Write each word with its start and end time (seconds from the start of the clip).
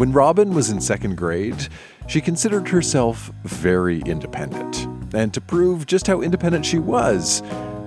When 0.00 0.12
Robyn 0.12 0.54
was 0.54 0.70
in 0.70 0.80
second 0.80 1.18
grade, 1.18 1.68
she 2.06 2.22
considered 2.22 2.68
herself 2.68 3.30
very 3.44 4.00
independent. 4.06 4.86
And 5.14 5.34
to 5.34 5.42
prove 5.42 5.84
just 5.84 6.06
how 6.06 6.22
independent 6.22 6.64
she 6.64 6.78
was, 6.78 7.42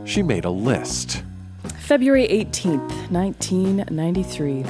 she 0.06 0.22
made 0.22 0.46
a 0.46 0.52
list. 0.52 1.24
February 1.80 2.28
18th, 2.28 3.10
1993. 3.10 4.64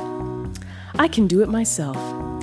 I 0.97 1.09
can 1.09 1.27
do 1.27 1.41
it 1.41 1.49
myself. 1.49 1.97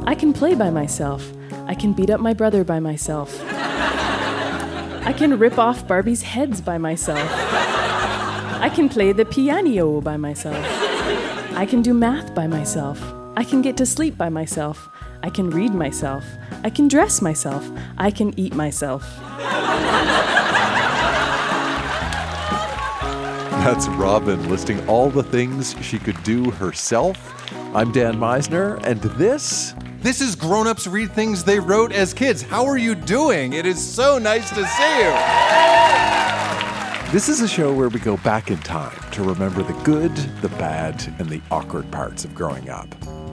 I 0.07 0.15
can 0.15 0.35
play 0.35 0.55
by 0.55 0.69
myself. 0.69 1.33
I 1.65 1.75
can 1.75 1.95
beat 1.95 2.11
up 2.11 2.21
my 2.21 2.35
brother 2.35 2.63
by 2.63 2.79
myself. 2.79 3.35
I 3.43 5.15
can 5.17 5.39
rip 5.39 5.59
off 5.59 5.89
Barbie's 5.89 6.21
heads 6.21 6.61
by 6.61 6.77
myself. 6.77 7.27
I 7.27 8.71
can 8.75 8.91
play 8.91 9.13
the 9.13 9.25
piano 9.25 10.03
by 10.03 10.19
myself. 10.19 10.63
I 11.57 11.65
can 11.65 11.81
do 11.81 11.95
math 11.95 12.35
by 12.35 12.47
myself. 12.47 13.01
I 13.41 13.43
can 13.43 13.63
get 13.63 13.79
to 13.79 13.87
sleep 13.87 14.19
by 14.19 14.29
myself. 14.29 14.91
I 15.23 15.31
can 15.31 15.49
read 15.49 15.73
myself. 15.73 16.27
I 16.63 16.69
can 16.69 16.89
dress 16.89 17.23
myself. 17.23 17.67
I 17.97 18.11
can 18.11 18.39
eat 18.39 18.55
myself. 18.55 19.03
That's 23.65 23.89
Robyn 23.89 24.51
listing 24.51 24.87
all 24.87 25.09
the 25.09 25.23
things 25.23 25.75
she 25.81 25.99
could 25.99 26.23
do 26.23 26.51
herself. 26.51 27.17
I'm 27.75 27.93
Dan 27.93 28.17
Misener, 28.17 28.79
and 28.85 29.01
this 29.01 29.75
This 30.01 30.21
is 30.21 30.37
Grown 30.37 30.67
Ups 30.67 30.87
Read 30.87 31.11
Things 31.13 31.43
They 31.43 31.61
Wrote 31.61 31.93
as 31.93 32.13
Kids. 32.13 32.43
How 32.43 32.67
are 32.67 32.77
you 32.77 32.95
doing? 32.95 33.55
It 33.55 33.65
is 33.65 33.83
so 33.83 34.19
nice 34.19 34.51
to 34.51 34.67
see 34.67 34.99
you. 34.99 35.13
This 37.11 37.31
is 37.31 37.41
a 37.41 37.49
show 37.49 37.73
where 37.73 37.89
we 37.89 38.01
go 38.01 38.19
back 38.19 38.51
in 38.51 38.59
time 38.59 38.99
to 39.13 39.23
remember 39.23 39.63
the 39.63 39.73
good, 39.83 40.15
the 40.43 40.51
bad, 40.51 41.03
and 41.19 41.31
the 41.31 41.41
awkward 41.51 41.91
parts 41.91 42.27
of 42.27 42.35
growing 42.35 42.69
up. 42.69 42.87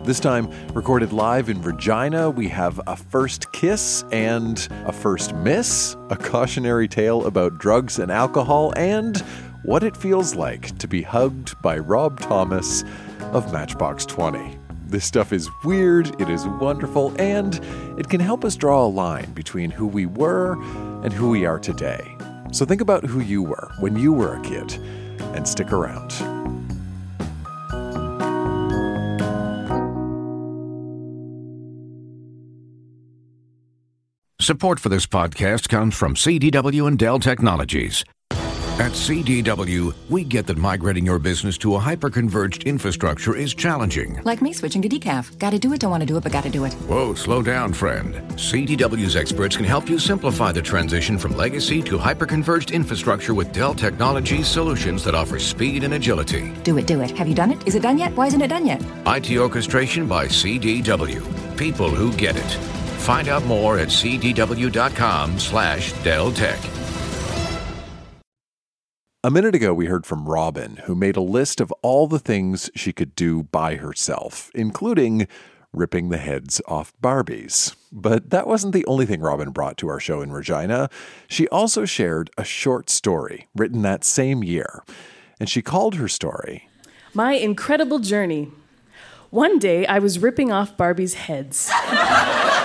This 0.08 0.22
time, 0.22 0.50
recorded 0.74 1.12
live 1.12 1.50
in 1.50 1.62
Regina, 1.62 2.30
we 2.30 2.48
have 2.48 2.80
a 2.88 2.96
first 2.96 3.52
kiss 3.52 4.06
and 4.10 4.66
a 4.86 4.94
first 4.94 5.36
miss, 5.36 5.98
a 6.10 6.16
cautionary 6.16 6.88
tale 6.88 7.28
about 7.28 7.58
drugs 7.58 8.00
and 8.00 8.10
alcohol, 8.10 8.72
and 8.78 9.18
what 9.66 9.84
it 9.84 9.98
feels 9.98 10.34
like 10.34 10.78
to 10.78 10.88
be 10.88 11.02
hugged 11.02 11.62
by 11.62 11.78
Rob 11.78 12.22
Thomas 12.22 12.86
of 13.34 13.52
Matchbox 13.52 14.06
20. 14.06 14.58
This 14.86 15.04
stuff 15.04 15.34
is 15.34 15.50
weird, 15.66 16.16
it 16.22 16.30
is 16.30 16.48
wonderful, 16.48 17.14
and 17.20 17.60
it 18.00 18.08
can 18.08 18.22
help 18.22 18.46
us 18.46 18.56
draw 18.56 18.86
a 18.86 18.88
line 18.88 19.34
between 19.34 19.72
who 19.72 19.86
we 19.86 20.06
were 20.06 20.54
and 21.04 21.12
who 21.12 21.32
we 21.32 21.46
are 21.46 21.60
today. 21.60 22.16
So 22.54 22.64
think 22.64 22.80
about 22.80 23.04
who 23.04 23.20
you 23.20 23.44
were 23.44 23.74
when 23.82 23.98
you 23.98 24.14
were 24.14 24.38
a 24.38 24.42
kid 24.42 24.72
and 25.36 25.46
stick 25.46 25.74
around. 25.74 26.14
Support 34.40 34.80
for 34.80 34.90
this 34.90 35.08
podcast 35.08 35.68
comes 35.68 35.96
from 35.98 36.14
CDW 36.14 36.88
and 36.88 36.98
Dell 36.98 37.18
Technologies. 37.18 38.06
At 38.80 38.92
CDW, 38.92 39.96
we 40.12 40.24
get 40.24 40.46
that 40.46 40.58
migrating 40.58 41.08
your 41.08 41.18
business 41.18 41.58
to 41.58 41.74
a 41.74 41.80
hyper-converged 41.80 42.66
infrastructure 42.66 43.36
is 43.36 43.56
challenging. 43.56 44.22
Like 44.24 44.44
me 44.44 44.54
switching 44.54 44.84
to 44.84 44.90
decaf. 44.90 45.36
Gotta 45.40 45.58
do 45.58 45.74
it, 45.74 45.80
don't 45.80 45.90
want 45.90 46.02
to 46.02 46.06
do 46.08 46.18
it, 46.18 46.22
but 46.24 46.32
gotta 46.32 46.52
do 46.52 46.66
it. 46.66 46.74
Whoa, 46.74 47.16
slow 47.16 47.42
down, 47.42 47.74
friend. 47.74 48.14
CDW's 48.34 49.16
experts 49.16 49.56
can 49.56 49.66
help 49.66 49.90
you 49.90 49.98
simplify 49.98 50.52
the 50.52 50.62
transition 50.62 51.18
from 51.18 51.36
legacy 51.36 51.82
to 51.82 51.98
hyper-converged 51.98 52.70
infrastructure 52.70 53.34
with 53.34 53.52
Dell 53.52 53.74
Technologies 53.74 54.48
solutions 54.48 55.04
that 55.06 55.16
offer 55.16 55.40
speed 55.40 55.84
and 55.84 55.96
agility. 55.96 56.54
Do 56.64 56.78
it, 56.78 56.86
do 56.86 57.02
it. 57.02 57.10
Have 57.18 57.28
you 57.28 57.34
done 57.34 57.54
it? 57.54 57.68
Is 57.68 57.74
it 57.74 57.82
done 57.82 57.98
yet? 57.98 58.16
Why 58.16 58.28
isn't 58.28 58.42
it 58.42 58.50
done 58.50 58.68
yet? 58.68 58.84
IT 59.08 59.36
orchestration 59.36 60.06
by 60.08 60.28
CDW. 60.28 61.58
People 61.58 61.90
who 61.90 62.14
get 62.14 62.36
it. 62.38 62.60
Find 63.08 63.30
out 63.30 63.46
more 63.46 63.80
at 63.80 63.88
cdw.com 63.88 65.40
slash 65.40 65.94
Dell 66.04 66.30
Tech. 66.34 66.60
A 69.24 69.32
minute 69.32 69.56
ago, 69.56 69.74
we 69.74 69.86
heard 69.86 70.06
from 70.06 70.28
Robyn, 70.28 70.82
who 70.84 70.94
made 70.94 71.16
a 71.16 71.22
list 71.22 71.62
of 71.62 71.72
all 71.82 72.08
the 72.08 72.20
things 72.20 72.70
she 72.76 72.92
could 72.92 73.16
do 73.16 73.44
by 73.44 73.76
herself, 73.76 74.52
including 74.54 75.26
ripping 75.72 76.10
the 76.10 76.18
heads 76.18 76.62
off 76.68 76.92
Barbies. 77.02 77.78
But 77.94 78.32
that 78.32 78.46
wasn't 78.46 78.74
the 78.74 78.86
only 78.88 79.06
thing 79.06 79.22
Robyn 79.22 79.52
brought 79.52 79.78
to 79.78 79.88
our 79.88 80.02
show 80.02 80.22
in 80.22 80.34
Regina. 80.34 80.90
She 81.30 81.48
also 81.48 81.86
shared 81.86 82.30
a 82.38 82.44
short 82.44 82.90
story 82.90 83.48
written 83.56 83.84
that 83.84 84.04
same 84.04 84.44
year, 84.44 84.84
and 85.40 85.48
she 85.48 85.62
called 85.62 85.96
her 85.96 86.10
story 86.10 86.68
My 87.14 87.36
incredible 87.36 88.00
journey. 88.00 88.52
One 89.30 89.60
day 89.60 89.86
I 89.86 90.00
was 90.00 90.20
ripping 90.20 90.52
off 90.52 90.76
Barbie's 90.76 91.14
heads. 91.14 91.72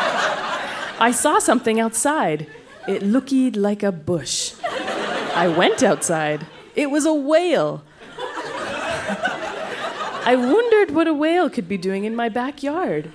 I 1.02 1.10
saw 1.10 1.40
something 1.40 1.80
outside. 1.80 2.46
It 2.86 3.02
looked 3.02 3.32
like 3.56 3.82
a 3.82 3.90
bush. 3.90 4.54
I 5.34 5.48
went 5.48 5.82
outside. 5.82 6.46
It 6.76 6.92
was 6.92 7.04
a 7.04 7.12
whale. 7.12 7.82
I 10.24 10.36
wondered 10.38 10.94
what 10.94 11.08
a 11.08 11.12
whale 11.12 11.50
could 11.50 11.66
be 11.66 11.76
doing 11.76 12.04
in 12.04 12.14
my 12.14 12.28
backyard. 12.28 13.10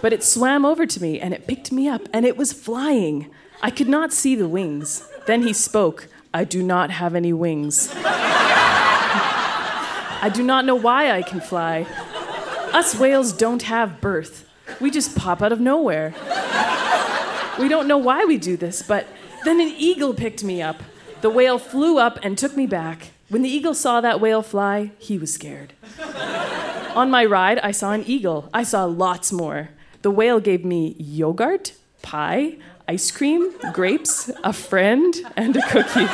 But 0.00 0.12
it 0.12 0.22
swam 0.22 0.64
over 0.64 0.86
to 0.86 1.02
me 1.02 1.18
and 1.18 1.34
it 1.34 1.48
picked 1.48 1.72
me 1.72 1.88
up 1.88 2.02
and 2.12 2.24
it 2.24 2.36
was 2.36 2.52
flying. 2.52 3.28
I 3.62 3.72
could 3.72 3.88
not 3.88 4.12
see 4.12 4.36
the 4.36 4.46
wings. 4.46 5.02
Then 5.26 5.42
he 5.42 5.52
spoke 5.52 6.06
I 6.32 6.44
do 6.44 6.62
not 6.62 6.92
have 6.92 7.16
any 7.16 7.32
wings. 7.32 7.92
I 10.22 10.30
do 10.32 10.44
not 10.44 10.64
know 10.66 10.76
why 10.76 11.10
I 11.10 11.22
can 11.22 11.40
fly. 11.40 11.84
Us 12.72 12.96
whales 12.96 13.32
don't 13.32 13.62
have 13.62 14.00
birth. 14.00 14.48
We 14.80 14.92
just 14.92 15.16
pop 15.16 15.42
out 15.42 15.50
of 15.50 15.58
nowhere. 15.58 16.14
We 17.58 17.68
don't 17.68 17.86
know 17.86 17.98
why 17.98 18.24
we 18.24 18.36
do 18.36 18.56
this, 18.56 18.82
but 18.82 19.06
then 19.44 19.60
an 19.60 19.72
eagle 19.76 20.12
picked 20.12 20.42
me 20.42 20.60
up. 20.60 20.82
The 21.20 21.30
whale 21.30 21.58
flew 21.58 21.98
up 21.98 22.18
and 22.22 22.36
took 22.36 22.56
me 22.56 22.66
back. 22.66 23.10
When 23.28 23.42
the 23.42 23.48
eagle 23.48 23.74
saw 23.74 24.00
that 24.00 24.20
whale 24.20 24.42
fly, 24.42 24.90
he 24.98 25.18
was 25.18 25.32
scared. 25.32 25.72
On 26.94 27.10
my 27.10 27.24
ride, 27.24 27.58
I 27.60 27.70
saw 27.70 27.92
an 27.92 28.04
eagle. 28.06 28.48
I 28.52 28.62
saw 28.62 28.84
lots 28.84 29.32
more. 29.32 29.70
The 30.02 30.10
whale 30.10 30.40
gave 30.40 30.64
me 30.64 30.96
yogurt, 30.98 31.72
pie, 32.02 32.56
ice 32.86 33.10
cream, 33.10 33.52
grapes, 33.72 34.30
a 34.42 34.52
friend, 34.52 35.14
and 35.36 35.56
a 35.56 35.62
cookie. 35.70 36.06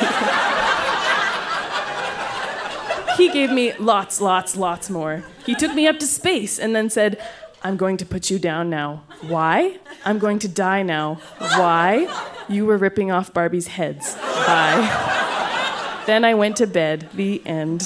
he 3.17 3.29
gave 3.31 3.51
me 3.51 3.73
lots, 3.73 4.21
lots, 4.21 4.55
lots 4.55 4.89
more. 4.89 5.23
He 5.45 5.55
took 5.55 5.73
me 5.73 5.87
up 5.87 5.99
to 5.99 6.07
space 6.07 6.57
and 6.57 6.75
then 6.75 6.89
said, 6.89 7.21
I'm 7.63 7.77
going 7.77 7.97
to 7.97 8.05
put 8.05 8.31
you 8.31 8.39
down 8.39 8.71
now. 8.71 9.03
Why? 9.21 9.77
I'm 10.03 10.17
going 10.17 10.39
to 10.39 10.47
die 10.47 10.81
now. 10.81 11.15
Why? 11.37 12.07
You 12.49 12.65
were 12.65 12.77
ripping 12.77 13.11
off 13.11 13.33
Barbie's 13.33 13.67
heads. 13.67 14.15
Bye. 14.15 16.03
then 16.07 16.25
I 16.25 16.33
went 16.33 16.57
to 16.57 16.65
bed. 16.65 17.07
The 17.13 17.45
end. 17.45 17.83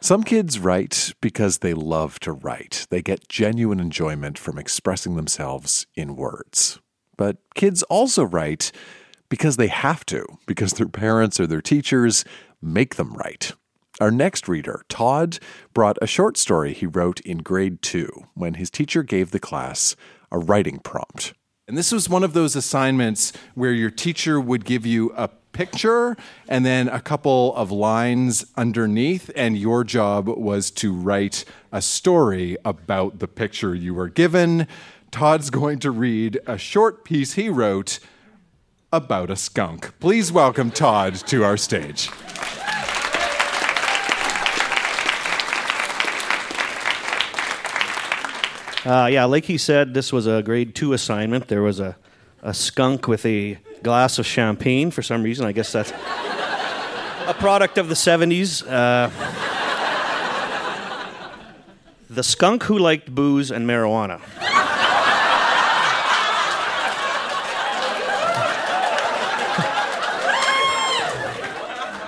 Some 0.00 0.24
kids 0.24 0.58
write 0.58 1.12
because 1.20 1.58
they 1.58 1.74
love 1.74 2.18
to 2.20 2.32
write. 2.32 2.86
They 2.90 3.02
get 3.02 3.28
genuine 3.28 3.78
enjoyment 3.78 4.38
from 4.38 4.58
expressing 4.58 5.14
themselves 5.14 5.86
in 5.94 6.16
words. 6.16 6.80
But 7.20 7.36
kids 7.54 7.82
also 7.82 8.24
write 8.24 8.72
because 9.28 9.58
they 9.58 9.66
have 9.66 10.06
to, 10.06 10.24
because 10.46 10.72
their 10.72 10.88
parents 10.88 11.38
or 11.38 11.46
their 11.46 11.60
teachers 11.60 12.24
make 12.62 12.94
them 12.94 13.12
write. 13.12 13.52
Our 14.00 14.10
next 14.10 14.48
reader, 14.48 14.86
Todd, 14.88 15.38
brought 15.74 15.98
a 16.00 16.06
short 16.06 16.38
story 16.38 16.72
he 16.72 16.86
wrote 16.86 17.20
in 17.20 17.38
grade 17.42 17.82
two 17.82 18.08
when 18.32 18.54
his 18.54 18.70
teacher 18.70 19.02
gave 19.02 19.32
the 19.32 19.38
class 19.38 19.96
a 20.32 20.38
writing 20.38 20.78
prompt. 20.78 21.34
And 21.68 21.76
this 21.76 21.92
was 21.92 22.08
one 22.08 22.24
of 22.24 22.32
those 22.32 22.56
assignments 22.56 23.34
where 23.54 23.72
your 23.72 23.90
teacher 23.90 24.40
would 24.40 24.64
give 24.64 24.86
you 24.86 25.12
a 25.14 25.28
picture 25.52 26.16
and 26.48 26.64
then 26.64 26.88
a 26.88 27.00
couple 27.00 27.54
of 27.54 27.70
lines 27.70 28.46
underneath, 28.56 29.30
and 29.36 29.58
your 29.58 29.84
job 29.84 30.26
was 30.26 30.70
to 30.70 30.90
write 30.94 31.44
a 31.70 31.82
story 31.82 32.56
about 32.64 33.18
the 33.18 33.28
picture 33.28 33.74
you 33.74 33.92
were 33.92 34.08
given. 34.08 34.66
Todd's 35.10 35.50
going 35.50 35.78
to 35.80 35.90
read 35.90 36.38
a 36.46 36.56
short 36.56 37.04
piece 37.04 37.32
he 37.32 37.48
wrote 37.48 37.98
about 38.92 39.30
a 39.30 39.36
skunk. 39.36 39.98
Please 39.98 40.30
welcome 40.30 40.70
Todd 40.70 41.14
to 41.14 41.44
our 41.44 41.56
stage. 41.56 42.08
Uh, 48.84 49.06
yeah, 49.10 49.24
like 49.24 49.44
he 49.44 49.58
said, 49.58 49.92
this 49.94 50.12
was 50.12 50.26
a 50.26 50.42
grade 50.42 50.74
two 50.74 50.92
assignment. 50.92 51.48
There 51.48 51.62
was 51.62 51.80
a, 51.80 51.96
a 52.42 52.54
skunk 52.54 53.08
with 53.08 53.26
a 53.26 53.58
glass 53.82 54.18
of 54.18 54.26
champagne 54.26 54.90
for 54.90 55.02
some 55.02 55.22
reason. 55.22 55.44
I 55.44 55.52
guess 55.52 55.72
that's 55.72 55.90
a 57.26 57.34
product 57.38 57.78
of 57.78 57.88
the 57.88 57.94
70s. 57.94 58.66
Uh, 58.66 59.10
the 62.08 62.22
skunk 62.22 62.64
who 62.64 62.78
liked 62.78 63.14
booze 63.14 63.50
and 63.50 63.68
marijuana. 63.68 64.20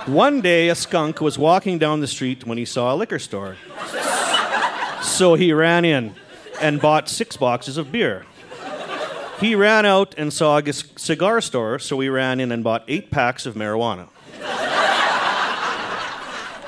One 0.05 0.41
day, 0.41 0.67
a 0.67 0.75
skunk 0.75 1.21
was 1.21 1.39
walking 1.39 1.79
down 1.79 2.01
the 2.01 2.07
street 2.07 2.45
when 2.45 2.57
he 2.57 2.65
saw 2.65 2.93
a 2.93 2.95
liquor 2.95 3.19
store. 3.19 3.55
So 5.01 5.35
he 5.35 5.53
ran 5.53 5.85
in 5.85 6.15
and 6.61 6.81
bought 6.81 7.07
six 7.07 7.37
boxes 7.37 7.77
of 7.77 7.91
beer. 7.91 8.25
He 9.39 9.55
ran 9.55 9.85
out 9.85 10.13
and 10.17 10.33
saw 10.33 10.57
a 10.57 10.73
cigar 10.73 11.39
store, 11.41 11.79
so 11.79 11.99
he 11.99 12.09
ran 12.09 12.39
in 12.39 12.51
and 12.51 12.63
bought 12.63 12.83
eight 12.87 13.11
packs 13.11 13.45
of 13.45 13.55
marijuana. 13.55 14.09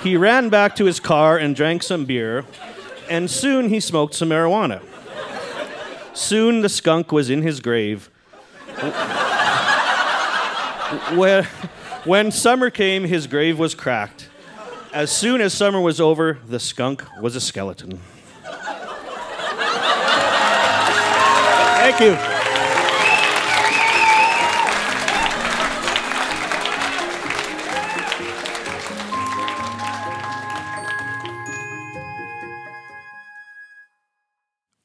He 0.02 0.16
ran 0.16 0.50
back 0.50 0.76
to 0.78 0.86
his 0.86 1.00
car 1.00 1.38
and 1.38 1.56
drank 1.56 1.84
some 1.84 2.06
beer, 2.06 2.46
and 3.10 3.30
soon 3.30 3.70
he 3.70 3.80
smoked 3.80 4.14
some 4.14 4.30
marijuana. 4.30 4.82
Soon 6.14 6.62
the 6.62 6.70
skunk 6.70 7.12
was 7.12 7.30
in 7.30 7.42
his 7.42 7.60
grave. 7.60 8.10
When, 11.16 11.46
when 12.06 12.31
summer 12.31 12.69
came, 12.69 13.04
his 13.04 13.28
grave 13.28 13.60
was 13.60 13.75
cracked. 13.75 14.30
As 14.94 15.12
soon 15.12 15.42
as 15.42 15.54
summer 15.54 15.81
was 15.81 16.00
over, 16.00 16.40
the 16.48 16.60
skunk 16.60 17.04
was 17.22 17.36
a 17.36 17.42
skeleton. 17.42 18.00
Thank 21.86 22.00
you. 22.00 22.16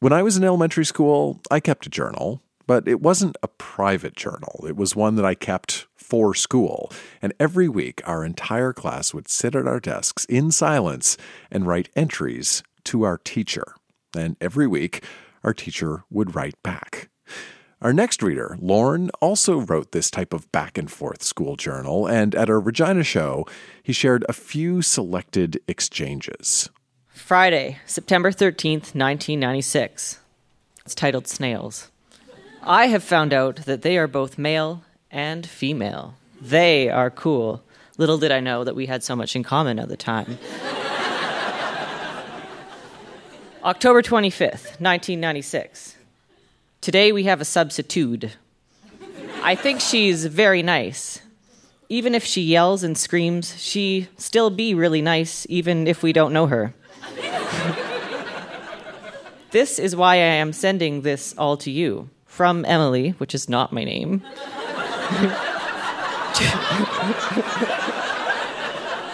When 0.01 0.15
I 0.15 0.23
was 0.23 0.39
in 0.39 0.45
elementary 0.45 0.87
school, 0.87 1.41
I 1.51 1.61
kept 1.61 1.85
a 1.85 1.91
journal, 1.91 2.43
but 2.67 2.89
it 2.89 3.03
wasn't 3.03 3.37
a 3.43 3.49
private 3.49 4.17
journal. 4.17 4.65
It 4.67 4.75
was 4.75 4.97
one 4.97 5.17
that 5.17 5.27
I 5.27 5.35
kept 5.35 5.87
for 6.11 6.35
school. 6.35 6.93
And 7.23 7.33
every 7.39 7.69
week, 7.69 8.03
our 8.05 8.25
entire 8.25 8.73
class 8.73 9.15
would 9.15 9.29
sit 9.29 9.55
at 9.55 9.69
our 9.69 9.81
desks 9.81 10.25
in 10.27 10.51
silence 10.51 11.17
and 11.51 11.67
write 11.67 11.89
entries 11.95 12.63
to 12.85 13.05
our 13.05 13.17
teacher. 13.17 13.75
And 14.15 14.37
every 14.41 14.67
week, 14.67 15.05
our 15.45 15.55
teacher 15.55 16.03
would 16.11 16.35
write 16.35 16.61
back. 16.63 17.09
Our 17.81 17.95
next 17.95 18.23
reader, 18.23 18.59
Lorne, 18.61 19.09
also 19.23 19.61
wrote 19.61 19.93
this 19.93 20.11
type 20.11 20.35
of 20.35 20.51
back 20.53 20.77
and 20.77 20.91
forth 20.91 21.23
school 21.23 21.57
journal, 21.57 22.07
and 22.07 22.35
at 22.35 22.51
our 22.51 22.61
Regina 22.61 23.05
show, 23.05 23.47
he 23.83 23.95
shared 23.95 24.23
a 24.29 24.35
few 24.35 24.83
selected 24.83 25.61
exchanges. 25.67 26.69
Friday, 27.09 27.79
September 27.87 28.33
13th, 28.33 28.95
1996. 28.95 30.21
It's 30.85 30.95
titled 30.95 31.27
Snails. 31.27 31.91
I 32.63 32.89
have 32.89 33.03
found 33.03 33.33
out 33.33 33.65
that 33.65 33.81
they 33.81 33.97
are 33.97 34.07
both 34.07 34.37
male 34.37 34.85
and 35.11 35.47
female. 35.47 36.15
They 36.41 36.89
are 36.89 37.11
cool. 37.11 37.63
Little 37.99 38.19
did 38.19 38.33
I 38.33 38.41
know 38.41 38.65
that 38.65 38.75
we 38.75 38.87
had 38.87 39.03
so 39.03 39.15
much 39.15 39.37
in 39.37 39.43
common 39.43 39.79
at 39.79 39.89
the 39.89 39.97
time. 39.97 40.39
October 43.63 44.01
25th, 44.01 44.81
1996. 44.81 45.97
Today 46.81 47.13
we 47.13 47.25
have 47.25 47.43
a 47.43 47.45
substitute. 47.45 48.39
I 49.43 49.55
think 49.55 49.81
she's 49.81 50.25
very 50.25 50.63
nice. 50.63 51.21
Even 51.91 52.15
if 52.15 52.25
she 52.25 52.41
yells 52.41 52.83
and 52.83 52.97
screams, 52.97 53.61
she 53.61 54.09
still 54.17 54.49
be 54.49 54.75
really 54.75 55.03
nice 55.03 55.47
even 55.51 55.87
if 55.87 56.03
we 56.03 56.15
don't 56.15 56.33
know 56.33 56.47
her. 56.47 56.73
this 59.51 59.79
is 59.79 59.95
why 59.95 60.15
I 60.15 60.41
am 60.41 60.55
sending 60.55 61.03
this 61.03 61.35
all 61.37 61.59
to 61.59 61.71
you 61.71 62.09
from 62.25 62.65
Emily, 62.65 63.11
which 63.19 63.35
is 63.35 63.49
not 63.49 63.73
my 63.73 63.85
name. 63.85 64.23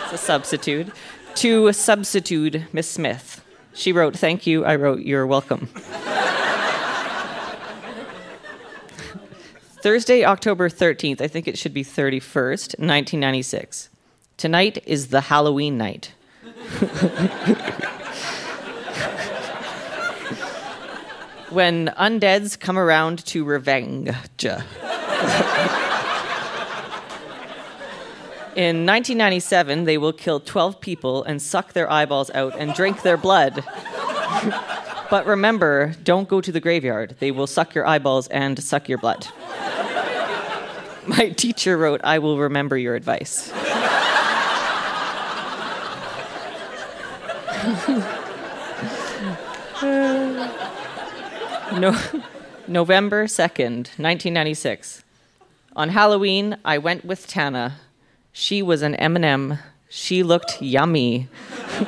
It's 0.04 0.12
a 0.12 0.18
substitute. 0.18 0.88
To 1.36 1.72
substitute 1.72 2.62
Miss 2.72 2.90
Smith. 2.90 3.44
She 3.74 3.92
wrote, 3.92 4.16
Thank 4.16 4.46
you. 4.46 4.64
I 4.64 4.76
wrote, 4.76 5.00
You're 5.00 5.26
welcome. 5.26 5.68
Thursday, 9.82 10.24
October 10.24 10.68
13th, 10.68 11.20
I 11.20 11.28
think 11.28 11.46
it 11.46 11.56
should 11.58 11.74
be 11.74 11.84
31st, 11.84 12.78
1996. 12.78 13.88
Tonight 14.36 14.82
is 14.84 15.08
the 15.08 15.20
Halloween 15.22 15.78
night. 15.78 16.12
when 21.50 21.88
undeads 21.98 22.58
come 22.58 22.78
around 22.78 23.24
to 23.26 23.44
revenge. 23.44 24.10
In 28.56 28.86
1997, 28.86 29.84
they 29.84 29.98
will 29.98 30.14
kill 30.14 30.40
12 30.40 30.80
people 30.80 31.22
and 31.24 31.42
suck 31.42 31.74
their 31.74 31.92
eyeballs 31.92 32.30
out 32.30 32.58
and 32.58 32.72
drink 32.72 33.02
their 33.02 33.18
blood. 33.18 33.62
but 35.10 35.26
remember, 35.26 35.92
don't 36.02 36.26
go 36.26 36.40
to 36.40 36.50
the 36.50 36.58
graveyard. 36.60 37.16
They 37.18 37.30
will 37.30 37.46
suck 37.46 37.74
your 37.74 37.86
eyeballs 37.86 38.28
and 38.28 38.62
suck 38.62 38.88
your 38.88 38.96
blood. 38.96 39.26
My 41.06 41.28
teacher 41.36 41.76
wrote, 41.76 42.00
I 42.02 42.18
will 42.18 42.38
remember 42.38 42.78
your 42.78 42.94
advice. 42.94 43.52
no, 51.78 51.94
November 52.66 53.26
2nd, 53.26 53.98
1996. 53.98 55.04
On 55.76 55.90
Halloween, 55.90 56.56
I 56.64 56.78
went 56.78 57.04
with 57.04 57.26
Tana. 57.26 57.74
She 58.32 58.62
was 58.62 58.80
an 58.80 58.94
M&M. 58.94 59.58
She 59.90 60.22
looked 60.22 60.62
yummy. 60.62 61.28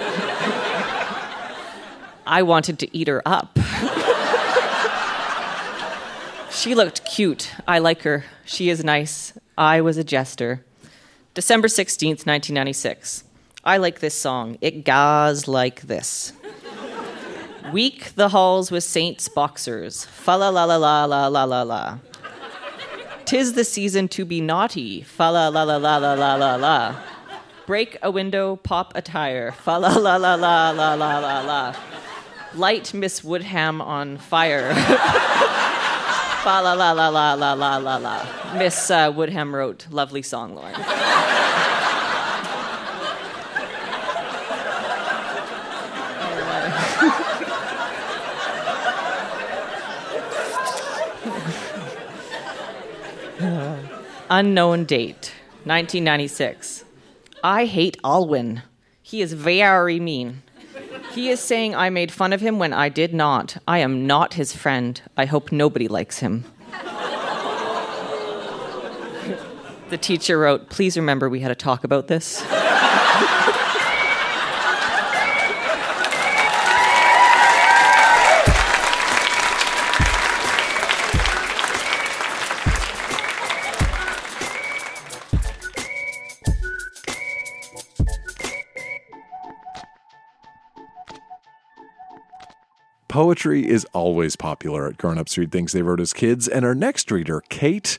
I 2.27 2.43
wanted 2.43 2.79
to 2.81 2.95
eat 2.95 3.09
her 3.09 3.23
up. 3.25 3.59
she 6.51 6.75
looked 6.75 7.07
cute. 7.07 7.51
I 7.67 7.79
like 7.79 8.03
her. 8.03 8.27
She 8.45 8.69
is 8.69 8.85
nice. 8.85 9.33
I 9.57 9.81
was 9.81 9.97
a 9.97 10.05
jester. 10.05 10.63
December 11.33 11.69
16th, 11.69 12.27
1996. 12.27 13.25
I 13.65 13.79
like 13.79 14.01
this 14.01 14.15
song. 14.15 14.59
It 14.61 14.85
goes 14.85 15.49
like 15.49 15.81
this. 15.81 16.35
Weak 17.73 18.15
the 18.17 18.29
halls 18.29 18.71
with 18.71 18.85
saints 18.85 19.31
boxers. 19.31 20.05
Fa 20.05 20.33
la 20.33 20.51
la 20.51 20.65
la 20.65 20.77
la 20.77 21.07
la 21.07 21.27
la 21.29 21.45
la 21.45 21.63
la. 21.63 21.99
Tis 23.29 23.53
the 23.53 23.63
season 23.63 24.09
to 24.09 24.25
be 24.25 24.41
naughty. 24.41 25.03
Fa 25.03 25.25
la 25.25 25.49
la 25.49 25.63
la 25.63 25.77
la 25.77 25.99
la 25.99 26.15
la 26.15 26.35
la 26.37 26.55
la. 26.57 26.97
Break 27.67 27.99
a 28.03 28.11
window, 28.11 28.57
pop 28.57 28.93
a 28.95 29.03
tire. 29.03 29.53
Fa 29.53 29.77
la 29.77 29.99
la 29.99 30.17
la 30.17 30.35
la 30.35 30.71
la 30.71 30.95
la 30.95 31.19
la 31.19 31.41
la. 31.43 31.75
Light 32.55 32.95
Miss 32.95 33.23
Woodham 33.23 33.83
on 33.83 34.17
fire. 34.17 34.73
Fa 36.43 36.61
la 36.61 36.73
la 36.73 36.93
la 36.93 37.09
la 37.11 37.35
la 37.35 37.53
la 37.53 37.77
la 37.77 37.97
la. 37.99 38.27
Miss 38.57 38.91
uh, 38.91 39.13
Woodham 39.15 39.55
wrote, 39.55 39.87
lovely 39.91 40.23
song, 40.23 40.55
Lorne. 40.55 40.98
Unknown 54.31 54.85
date, 54.85 55.33
1996. 55.65 56.85
I 57.43 57.65
hate 57.65 57.97
Alwyn. 58.05 58.63
He 59.03 59.23
is 59.23 59.33
very 59.33 59.99
mean. 59.99 60.43
He 61.15 61.31
is 61.31 61.41
saying 61.41 61.75
I 61.75 61.89
made 61.89 62.13
fun 62.13 62.35
of 62.35 62.43
him 62.43 62.59
when 62.59 62.75
I 62.75 62.91
did 62.91 63.15
not. 63.15 63.57
I 63.67 63.79
am 63.79 64.07
not 64.07 64.35
his 64.35 64.55
friend. 64.55 65.01
I 65.17 65.25
hope 65.25 65.51
nobody 65.51 65.89
likes 65.89 66.19
him. 66.19 66.45
the 69.89 69.97
teacher 69.97 70.39
wrote, 70.39 70.69
Please 70.69 70.99
remember 70.99 71.31
we 71.31 71.41
had 71.41 71.51
a 71.51 71.55
talk 71.55 71.83
about 71.83 72.09
this. 72.09 72.45
Poetry 93.19 93.69
is 93.69 93.85
always 93.93 94.37
popular 94.37 94.87
at 94.87 94.97
Grown 94.97 95.19
Ups 95.19 95.37
Read 95.37 95.51
Things 95.51 95.73
They 95.73 95.83
Wrote 95.83 95.99
as 95.99 96.13
Kids, 96.13 96.47
and 96.47 96.65
our 96.65 96.73
next 96.73 97.11
reader, 97.11 97.43
Kate, 97.49 97.99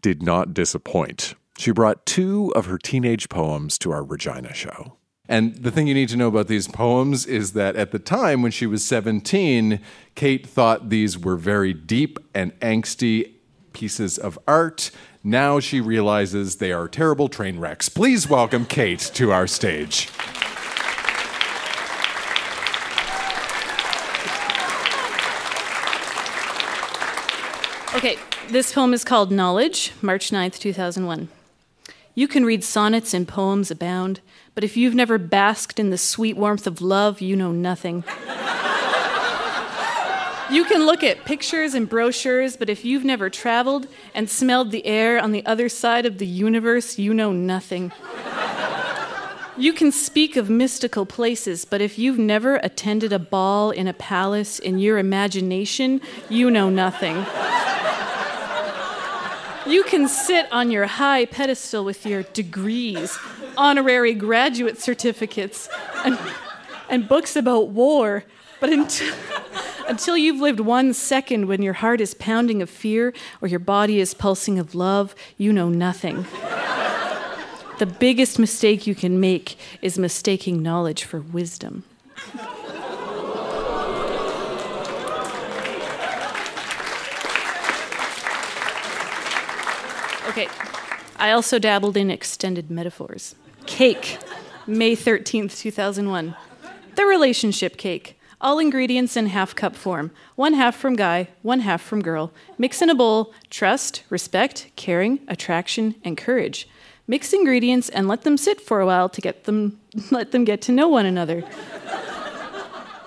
did 0.00 0.22
not 0.22 0.54
disappoint. 0.54 1.34
She 1.58 1.72
brought 1.72 2.06
two 2.06 2.52
of 2.54 2.66
her 2.66 2.78
teenage 2.78 3.28
poems 3.28 3.76
to 3.78 3.90
our 3.90 4.04
Regina 4.04 4.54
show. 4.54 4.96
And 5.28 5.56
the 5.56 5.72
thing 5.72 5.88
you 5.88 5.94
need 5.94 6.08
to 6.10 6.16
know 6.16 6.28
about 6.28 6.46
these 6.46 6.68
poems 6.68 7.26
is 7.26 7.52
that 7.54 7.74
at 7.74 7.90
the 7.90 7.98
time 7.98 8.42
when 8.42 8.52
she 8.52 8.64
was 8.64 8.84
17, 8.84 9.80
Kate 10.14 10.46
thought 10.46 10.88
these 10.88 11.18
were 11.18 11.36
very 11.36 11.74
deep 11.74 12.20
and 12.32 12.52
angsty 12.60 13.32
pieces 13.72 14.18
of 14.18 14.38
art. 14.46 14.92
Now 15.24 15.58
she 15.58 15.80
realizes 15.80 16.58
they 16.58 16.70
are 16.70 16.86
terrible 16.86 17.26
train 17.26 17.58
wrecks. 17.58 17.88
Please 17.88 18.28
welcome 18.28 18.66
Kate 18.66 19.00
to 19.14 19.32
our 19.32 19.48
stage. 19.48 20.08
Okay, 27.92 28.18
this 28.48 28.72
poem 28.72 28.94
is 28.94 29.02
called 29.02 29.32
Knowledge, 29.32 29.92
March 30.00 30.30
9th, 30.30 30.60
2001. 30.60 31.28
You 32.14 32.28
can 32.28 32.44
read 32.44 32.62
sonnets 32.62 33.12
and 33.12 33.26
poems 33.26 33.68
abound, 33.68 34.20
but 34.54 34.62
if 34.62 34.76
you've 34.76 34.94
never 34.94 35.18
basked 35.18 35.80
in 35.80 35.90
the 35.90 35.98
sweet 35.98 36.36
warmth 36.36 36.68
of 36.68 36.80
love, 36.80 37.20
you 37.20 37.34
know 37.34 37.50
nothing. 37.50 38.04
You 40.52 40.64
can 40.64 40.86
look 40.86 41.02
at 41.02 41.24
pictures 41.24 41.74
and 41.74 41.88
brochures, 41.88 42.56
but 42.56 42.70
if 42.70 42.84
you've 42.84 43.04
never 43.04 43.28
traveled 43.28 43.88
and 44.14 44.30
smelled 44.30 44.70
the 44.70 44.86
air 44.86 45.20
on 45.20 45.32
the 45.32 45.44
other 45.44 45.68
side 45.68 46.06
of 46.06 46.18
the 46.18 46.26
universe, 46.26 46.96
you 46.96 47.12
know 47.12 47.32
nothing. 47.32 47.92
You 49.56 49.72
can 49.72 49.90
speak 49.90 50.36
of 50.36 50.48
mystical 50.48 51.06
places, 51.06 51.64
but 51.64 51.80
if 51.80 51.98
you've 51.98 52.18
never 52.18 52.56
attended 52.62 53.12
a 53.12 53.18
ball 53.18 53.72
in 53.72 53.88
a 53.88 53.92
palace 53.92 54.60
in 54.60 54.78
your 54.78 54.98
imagination, 54.98 56.00
you 56.28 56.52
know 56.52 56.70
nothing. 56.70 57.26
You 59.66 59.82
can 59.84 60.08
sit 60.08 60.50
on 60.50 60.70
your 60.70 60.86
high 60.86 61.26
pedestal 61.26 61.84
with 61.84 62.06
your 62.06 62.22
degrees, 62.22 63.18
honorary 63.56 64.14
graduate 64.14 64.80
certificates, 64.80 65.68
and, 66.04 66.18
and 66.88 67.06
books 67.06 67.36
about 67.36 67.68
war, 67.68 68.24
but 68.58 68.70
until, 68.70 69.14
until 69.86 70.16
you've 70.16 70.40
lived 70.40 70.60
one 70.60 70.94
second 70.94 71.46
when 71.46 71.62
your 71.62 71.74
heart 71.74 72.00
is 72.00 72.14
pounding 72.14 72.62
of 72.62 72.70
fear 72.70 73.12
or 73.42 73.48
your 73.48 73.60
body 73.60 74.00
is 74.00 74.14
pulsing 74.14 74.58
of 74.58 74.74
love, 74.74 75.14
you 75.36 75.52
know 75.52 75.68
nothing. 75.68 76.26
The 77.78 77.86
biggest 77.86 78.38
mistake 78.38 78.86
you 78.86 78.94
can 78.94 79.20
make 79.20 79.58
is 79.82 79.98
mistaking 79.98 80.62
knowledge 80.62 81.04
for 81.04 81.20
wisdom. 81.20 81.84
Okay, 90.30 90.46
I 91.16 91.32
also 91.32 91.58
dabbled 91.58 91.96
in 91.96 92.08
extended 92.08 92.70
metaphors. 92.70 93.34
Cake, 93.66 94.16
May 94.64 94.94
13th, 94.94 95.58
2001. 95.58 96.36
The 96.94 97.04
relationship 97.04 97.76
cake. 97.76 98.16
All 98.40 98.60
ingredients 98.60 99.16
in 99.16 99.26
half 99.26 99.56
cup 99.56 99.74
form. 99.74 100.12
One 100.36 100.54
half 100.54 100.76
from 100.76 100.94
guy, 100.94 101.30
one 101.42 101.60
half 101.60 101.82
from 101.82 102.00
girl. 102.00 102.32
Mix 102.58 102.80
in 102.80 102.88
a 102.88 102.94
bowl. 102.94 103.34
Trust, 103.50 104.04
respect, 104.08 104.70
caring, 104.76 105.18
attraction, 105.26 105.96
and 106.04 106.16
courage. 106.16 106.68
Mix 107.08 107.32
ingredients 107.32 107.88
and 107.88 108.06
let 108.06 108.22
them 108.22 108.36
sit 108.36 108.60
for 108.60 108.78
a 108.78 108.86
while 108.86 109.08
to 109.08 109.20
get 109.20 109.46
them 109.46 109.80
let 110.12 110.30
them 110.30 110.44
get 110.44 110.62
to 110.62 110.70
know 110.70 110.86
one 110.86 111.06
another. 111.06 111.42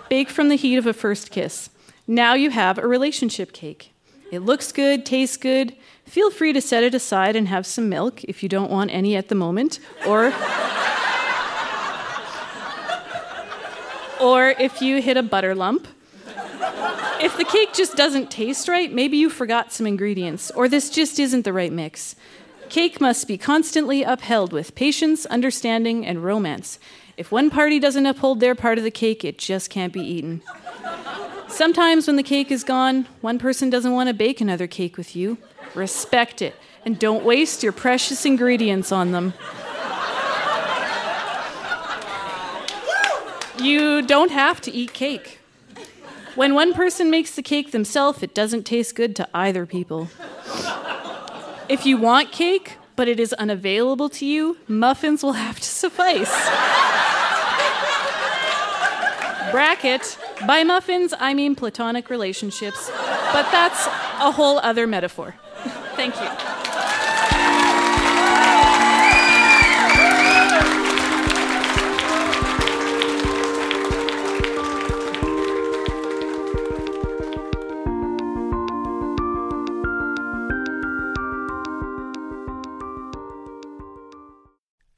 Bake 0.10 0.30
from 0.30 0.50
the 0.50 0.56
heat 0.56 0.76
of 0.76 0.86
a 0.86 0.94
first 0.94 1.32
kiss. 1.32 1.70
Now 2.06 2.34
you 2.34 2.50
have 2.50 2.78
a 2.78 2.86
relationship 2.86 3.54
cake. 3.54 3.93
It 4.34 4.40
looks 4.40 4.72
good, 4.72 5.06
tastes 5.06 5.38
good. 5.38 5.76
Feel 6.06 6.32
free 6.32 6.54
to 6.54 6.60
set 6.60 6.84
it 6.84 6.96
aside 6.96 7.36
and 7.36 7.48
have 7.50 7.68
some 7.68 7.88
milk 7.88 8.24
if 8.24 8.42
you 8.42 8.50
don't 8.50 8.72
want 8.72 8.90
any 8.90 9.16
at 9.16 9.28
the 9.28 9.36
moment, 9.36 9.80
or 10.08 10.34
or 14.20 14.56
if 14.60 14.82
you 14.82 15.04
hit 15.04 15.18
a 15.18 15.22
butter 15.22 15.54
lump. 15.54 15.88
If 17.22 17.38
the 17.38 17.46
cake 17.46 17.74
just 17.74 17.96
doesn't 17.96 18.32
taste 18.32 18.68
right, 18.68 18.92
maybe 18.92 19.18
you 19.18 19.30
forgot 19.30 19.72
some 19.72 19.86
ingredients, 19.86 20.50
or 20.56 20.68
this 20.68 20.90
just 20.90 21.20
isn't 21.20 21.44
the 21.44 21.54
right 21.54 21.72
mix. 21.72 22.16
Cake 22.70 23.00
must 23.00 23.28
be 23.28 23.38
constantly 23.38 24.02
upheld 24.02 24.52
with 24.52 24.74
patience, 24.74 25.28
understanding, 25.28 26.08
and 26.08 26.24
romance. 26.24 26.80
If 27.18 27.32
one 27.32 27.52
party 27.52 27.80
doesn't 27.80 28.08
uphold 28.08 28.40
their 28.40 28.56
part 28.56 28.80
of 28.80 28.84
the 28.84 28.90
cake, 28.90 29.24
it 29.24 29.38
just 29.38 29.70
can't 29.70 29.94
be 29.94 30.02
eaten. 30.02 30.42
Sometimes 31.54 32.08
when 32.08 32.16
the 32.16 32.24
cake 32.24 32.50
is 32.50 32.64
gone, 32.64 33.06
one 33.22 33.38
person 33.38 33.70
doesn't 33.70 33.92
want 33.92 34.08
to 34.08 34.14
bake 34.14 34.42
another 34.42 34.66
cake 34.66 34.98
with 34.98 35.16
you. 35.16 35.38
Respect 35.76 36.42
it, 36.42 36.56
and 36.84 36.98
don't 36.98 37.24
waste 37.24 37.62
your 37.62 37.72
precious 37.72 38.26
ingredients 38.26 38.92
on 38.92 39.12
them. 39.12 39.36
You 43.62 44.02
don't 44.02 44.32
have 44.32 44.62
to 44.62 44.72
eat 44.72 44.94
cake. 44.94 45.42
When 46.34 46.56
one 46.56 46.74
person 46.74 47.12
makes 47.12 47.36
the 47.36 47.44
cake 47.44 47.72
themselves, 47.72 48.24
it 48.24 48.34
doesn't 48.34 48.64
taste 48.64 48.96
good 48.96 49.16
to 49.18 49.30
either 49.32 49.68
people. 49.68 50.10
If 51.70 51.86
you 51.86 51.98
want 51.98 52.32
cake, 52.32 52.78
but 52.96 53.08
it 53.08 53.20
is 53.20 53.32
unavailable 53.34 54.10
to 54.10 54.26
you, 54.26 54.58
muffins 54.68 55.22
will 55.22 55.34
have 55.34 55.60
to 55.60 55.68
suffice. 55.68 56.34
Bracket, 59.52 60.18
by 60.48 60.64
muffins, 60.64 61.14
I 61.20 61.34
mean 61.34 61.56
platonic 61.56 62.10
relationships, 62.10 62.90
but 62.90 63.50
that's 63.52 63.88
a 64.20 64.32
whole 64.32 64.60
other 64.60 64.88
metaphor. 64.88 65.36
Thank 65.96 66.16
you. 66.16 66.54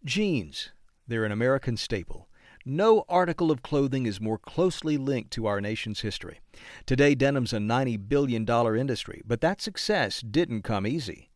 Jeans. 0.06 0.70
They're 1.08 1.26
an 1.26 1.32
American 1.32 1.78
staple. 1.78 2.25
No 2.68 3.06
article 3.08 3.52
of 3.52 3.62
clothing 3.62 4.08
is 4.08 4.20
more 4.20 4.40
closely 4.40 4.98
linked 4.98 5.30
to 5.34 5.46
our 5.46 5.62
nation's 5.62 6.00
history. 6.00 6.40
Today, 6.88 7.14
denim's 7.14 7.54
a 7.54 7.58
$90 7.58 8.10
billion 8.10 8.44
industry, 8.76 9.22
but 9.24 9.40
that 9.42 9.62
success 9.62 10.22
didn't 10.22 10.64
come 10.64 10.88
easy. 10.88 11.30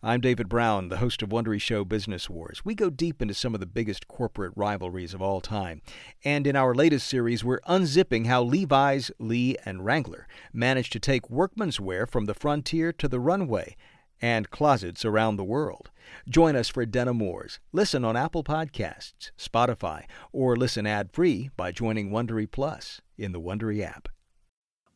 I'm 0.00 0.20
David 0.20 0.48
Brown, 0.48 0.88
the 0.88 0.98
host 0.98 1.22
of 1.22 1.30
Wondery 1.30 1.60
Show 1.60 1.84
Business 1.84 2.30
Wars. 2.30 2.64
We 2.64 2.76
go 2.76 2.88
deep 2.88 3.20
into 3.20 3.34
some 3.34 3.52
of 3.52 3.58
the 3.58 3.66
biggest 3.66 4.06
corporate 4.06 4.52
rivalries 4.54 5.12
of 5.12 5.20
all 5.20 5.40
time. 5.40 5.82
And 6.24 6.46
in 6.46 6.54
our 6.54 6.72
latest 6.72 7.08
series, 7.08 7.42
we're 7.42 7.58
unzipping 7.62 8.26
how 8.26 8.44
Levi's, 8.44 9.10
Lee, 9.18 9.56
and 9.64 9.84
Wrangler 9.84 10.28
managed 10.52 10.92
to 10.92 11.00
take 11.00 11.28
workman's 11.28 11.80
wear 11.80 12.06
from 12.06 12.26
the 12.26 12.34
frontier 12.34 12.92
to 12.92 13.08
the 13.08 13.18
runway 13.18 13.74
and 14.22 14.50
closets 14.50 15.04
around 15.04 15.34
the 15.34 15.42
world. 15.42 15.90
Join 16.28 16.56
us 16.56 16.68
for 16.68 16.84
Denim 16.86 17.18
Wars. 17.18 17.58
Listen 17.72 18.04
on 18.04 18.16
Apple 18.16 18.44
Podcasts, 18.44 19.30
Spotify, 19.38 20.04
or 20.32 20.56
listen 20.56 20.86
ad-free 20.86 21.50
by 21.56 21.72
joining 21.72 22.10
Wondery 22.10 22.50
Plus 22.50 23.00
in 23.16 23.32
the 23.32 23.40
Wondery 23.40 23.82
app. 23.82 24.08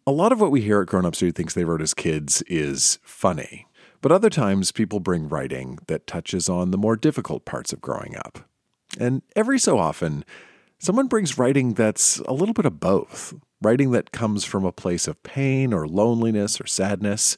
A 0.06 0.12
lot 0.12 0.32
of 0.32 0.40
what 0.40 0.50
we 0.50 0.62
hear 0.62 0.80
at 0.80 0.88
Grown 0.88 1.06
Ups 1.06 1.22
Read 1.22 1.34
Things 1.34 1.54
They 1.54 1.64
Wrote 1.64 1.82
as 1.82 1.94
Kids 1.94 2.42
is 2.48 2.98
funny. 3.02 3.66
But 4.00 4.12
other 4.12 4.30
times, 4.30 4.72
people 4.72 4.98
bring 4.98 5.28
writing 5.28 5.78
that 5.86 6.06
touches 6.06 6.48
on 6.48 6.70
the 6.70 6.78
more 6.78 6.96
difficult 6.96 7.44
parts 7.44 7.72
of 7.72 7.80
growing 7.82 8.16
up. 8.16 8.38
And 8.98 9.22
every 9.36 9.58
so 9.58 9.78
often, 9.78 10.24
someone 10.78 11.06
brings 11.06 11.38
writing 11.38 11.74
that's 11.74 12.18
a 12.20 12.32
little 12.32 12.54
bit 12.54 12.64
of 12.64 12.80
both. 12.80 13.34
Writing 13.60 13.90
that 13.90 14.10
comes 14.10 14.44
from 14.44 14.64
a 14.64 14.72
place 14.72 15.06
of 15.06 15.22
pain 15.22 15.74
or 15.74 15.86
loneliness 15.86 16.58
or 16.60 16.66
sadness, 16.66 17.36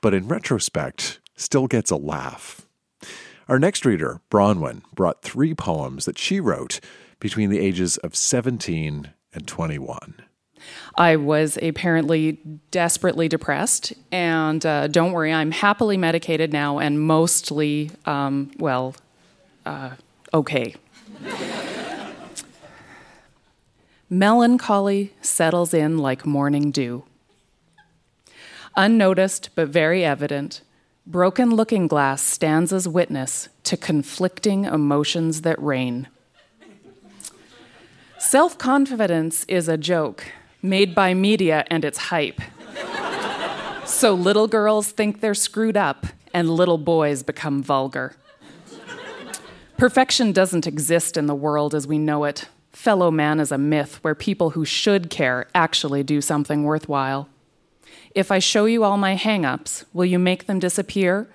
but 0.00 0.14
in 0.14 0.28
retrospect, 0.28 1.18
still 1.34 1.66
gets 1.66 1.90
a 1.90 1.96
laugh. 1.96 2.65
Our 3.48 3.58
next 3.60 3.86
reader, 3.86 4.20
Bronwyn, 4.30 4.82
brought 4.94 5.22
three 5.22 5.54
poems 5.54 6.04
that 6.04 6.18
she 6.18 6.40
wrote 6.40 6.80
between 7.20 7.50
the 7.50 7.60
ages 7.60 7.96
of 7.98 8.16
17 8.16 9.12
and 9.32 9.46
21. 9.46 10.14
I 10.96 11.14
was 11.16 11.56
apparently 11.62 12.40
desperately 12.72 13.28
depressed, 13.28 13.92
and 14.10 14.64
uh, 14.66 14.88
don't 14.88 15.12
worry, 15.12 15.32
I'm 15.32 15.52
happily 15.52 15.96
medicated 15.96 16.52
now 16.52 16.78
and 16.78 17.00
mostly, 17.00 17.92
um, 18.04 18.50
well, 18.58 18.96
uh, 19.64 19.90
okay. 20.34 20.74
Melancholy 24.10 25.12
settles 25.20 25.72
in 25.72 25.98
like 25.98 26.26
morning 26.26 26.70
dew. 26.72 27.04
Unnoticed 28.76 29.50
but 29.54 29.68
very 29.68 30.04
evident, 30.04 30.62
broken 31.06 31.54
looking 31.54 31.86
glass 31.86 32.20
stands 32.20 32.72
as 32.72 32.88
witness 32.88 33.48
to 33.62 33.76
conflicting 33.76 34.64
emotions 34.64 35.42
that 35.42 35.60
reign. 35.62 36.08
Self 38.18 38.58
confidence 38.58 39.44
is 39.44 39.68
a 39.68 39.76
joke 39.76 40.24
made 40.62 40.94
by 40.94 41.14
media 41.14 41.64
and 41.70 41.84
its 41.84 41.98
hype. 41.98 42.40
so 43.84 44.14
little 44.14 44.48
girls 44.48 44.90
think 44.90 45.20
they're 45.20 45.34
screwed 45.34 45.76
up, 45.76 46.06
and 46.34 46.50
little 46.50 46.78
boys 46.78 47.22
become 47.22 47.62
vulgar. 47.62 48.16
Perfection 49.76 50.32
doesn't 50.32 50.66
exist 50.66 51.16
in 51.16 51.26
the 51.26 51.34
world 51.34 51.74
as 51.74 51.86
we 51.86 51.98
know 51.98 52.24
it. 52.24 52.46
Fellow 52.72 53.10
man 53.10 53.38
is 53.38 53.52
a 53.52 53.58
myth 53.58 53.98
where 54.02 54.14
people 54.14 54.50
who 54.50 54.64
should 54.64 55.08
care 55.08 55.46
actually 55.54 56.02
do 56.02 56.20
something 56.20 56.64
worthwhile. 56.64 57.28
If 58.16 58.32
I 58.32 58.38
show 58.38 58.64
you 58.64 58.82
all 58.82 58.96
my 58.96 59.14
hang 59.14 59.44
ups, 59.44 59.84
will 59.92 60.06
you 60.06 60.18
make 60.18 60.46
them 60.46 60.58
disappear, 60.58 61.28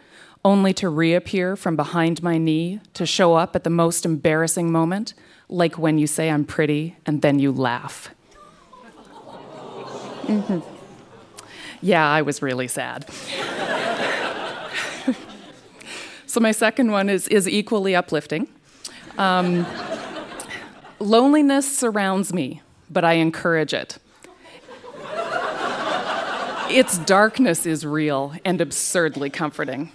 only 0.44 0.74
to 0.74 0.90
reappear 0.90 1.56
from 1.56 1.76
behind 1.76 2.24
my 2.24 2.40
knee 2.40 2.80
to 2.96 3.06
show 3.06 3.36
up 3.36 3.56
at 3.56 3.64
the 3.64 3.70
most 3.70 4.04
embarrassing 4.04 4.72
moment, 4.72 5.14
like 5.48 5.78
when 5.78 6.00
you 6.00 6.08
say 6.08 6.32
I'm 6.32 6.44
pretty 6.44 6.96
and 7.06 7.22
then 7.22 7.38
you 7.38 7.52
laugh? 7.52 8.10
Mm-hmm. 10.24 10.62
Yeah, 11.84 12.10
I 12.10 12.24
was 12.24 12.42
really 12.42 12.68
sad. 12.68 13.06
so, 16.26 16.40
my 16.40 16.52
second 16.52 16.92
one 16.92 17.10
is, 17.10 17.28
is 17.28 17.48
equally 17.48 17.96
uplifting. 17.96 18.48
Um, 19.20 19.68
loneliness 20.98 21.78
surrounds 21.78 22.34
me, 22.34 22.64
but 22.90 23.04
I 23.04 23.14
encourage 23.14 23.76
it. 23.76 24.00
Its 26.74 26.98
darkness 27.00 27.66
is 27.66 27.86
real 27.86 28.34
and 28.46 28.62
absurdly 28.62 29.30
comforting. 29.30 29.92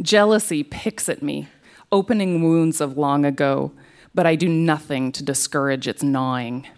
Jealousy 0.00 0.62
picks 0.62 1.08
at 1.08 1.20
me, 1.20 1.48
opening 1.90 2.44
wounds 2.44 2.80
of 2.80 2.96
long 2.96 3.24
ago, 3.24 3.72
but 4.14 4.24
I 4.24 4.36
do 4.36 4.48
nothing 4.48 5.10
to 5.12 5.24
discourage 5.24 5.88
its 5.88 6.00
gnawing. 6.00 6.68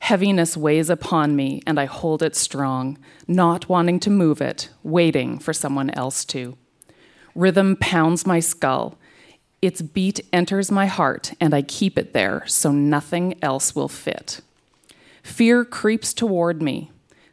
Heaviness 0.00 0.56
weighs 0.56 0.90
upon 0.90 1.36
me, 1.36 1.62
and 1.68 1.78
I 1.78 1.84
hold 1.84 2.20
it 2.20 2.34
strong, 2.34 2.98
not 3.28 3.68
wanting 3.68 4.00
to 4.00 4.10
move 4.10 4.40
it, 4.40 4.70
waiting 4.82 5.38
for 5.38 5.52
someone 5.52 5.90
else 5.90 6.24
to. 6.24 6.58
Rhythm 7.36 7.76
pounds 7.76 8.26
my 8.26 8.40
skull. 8.40 8.98
Its 9.62 9.82
beat 9.82 10.18
enters 10.32 10.72
my 10.72 10.86
heart, 10.86 11.32
and 11.40 11.54
I 11.54 11.62
keep 11.62 11.96
it 11.96 12.12
there 12.12 12.42
so 12.48 12.72
nothing 12.72 13.38
else 13.40 13.72
will 13.72 13.88
fit. 13.88 14.40
Fear 15.22 15.64
creeps 15.66 16.12
toward 16.12 16.60
me, 16.60 16.90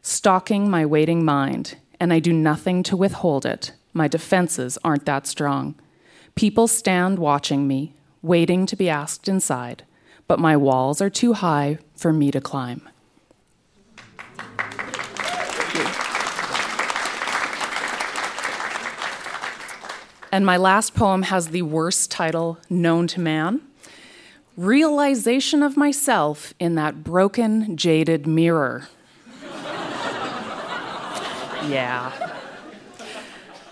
stalking 0.08 0.70
my 0.70 0.86
waiting 0.86 1.22
mind, 1.22 1.76
and 2.00 2.14
I 2.14 2.18
do 2.18 2.32
nothing 2.32 2.82
to 2.84 2.96
withhold 2.96 3.44
it. 3.44 3.72
My 3.92 4.08
defenses 4.08 4.78
aren't 4.82 5.04
that 5.04 5.26
strong. 5.26 5.74
People 6.34 6.66
stand 6.66 7.18
watching 7.18 7.68
me, 7.68 7.92
waiting 8.22 8.64
to 8.64 8.74
be 8.74 8.88
asked 8.88 9.28
inside, 9.28 9.84
but 10.26 10.38
my 10.38 10.56
walls 10.56 11.02
are 11.02 11.10
too 11.10 11.34
high 11.34 11.76
for 11.94 12.10
me 12.10 12.30
to 12.30 12.40
climb. 12.40 12.88
And 20.32 20.46
my 20.46 20.56
last 20.56 20.94
poem 20.94 21.24
has 21.24 21.48
the 21.48 21.62
worst 21.62 22.10
title 22.10 22.58
known 22.70 23.08
to 23.08 23.20
man 23.20 23.60
Realization 24.56 25.62
of 25.62 25.76
Myself 25.76 26.54
in 26.58 26.76
That 26.76 27.04
Broken, 27.04 27.76
Jaded 27.76 28.26
Mirror. 28.26 28.88
Yeah. 31.68 32.12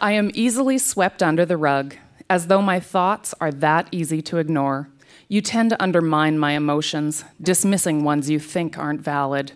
I 0.01 0.13
am 0.13 0.31
easily 0.35 0.77
swept 0.77 1.23
under 1.23 1.47
the 1.47 1.57
rug, 1.57 1.97
as 2.29 2.49
though 2.49 2.61
my 2.61 2.79
thoughts 2.79 3.35
are 3.41 3.51
that 3.51 3.89
easy 3.91 4.21
to 4.23 4.37
ignore. 4.37 4.91
You 5.29 5.41
tend 5.41 5.71
to 5.71 5.83
undermine 5.83 6.39
my 6.39 6.53
emotions, 6.53 7.25
dismissing 7.41 8.05
ones 8.05 8.29
you 8.29 8.39
think 8.39 8.79
aren't 8.79 9.01
valid. 9.01 9.53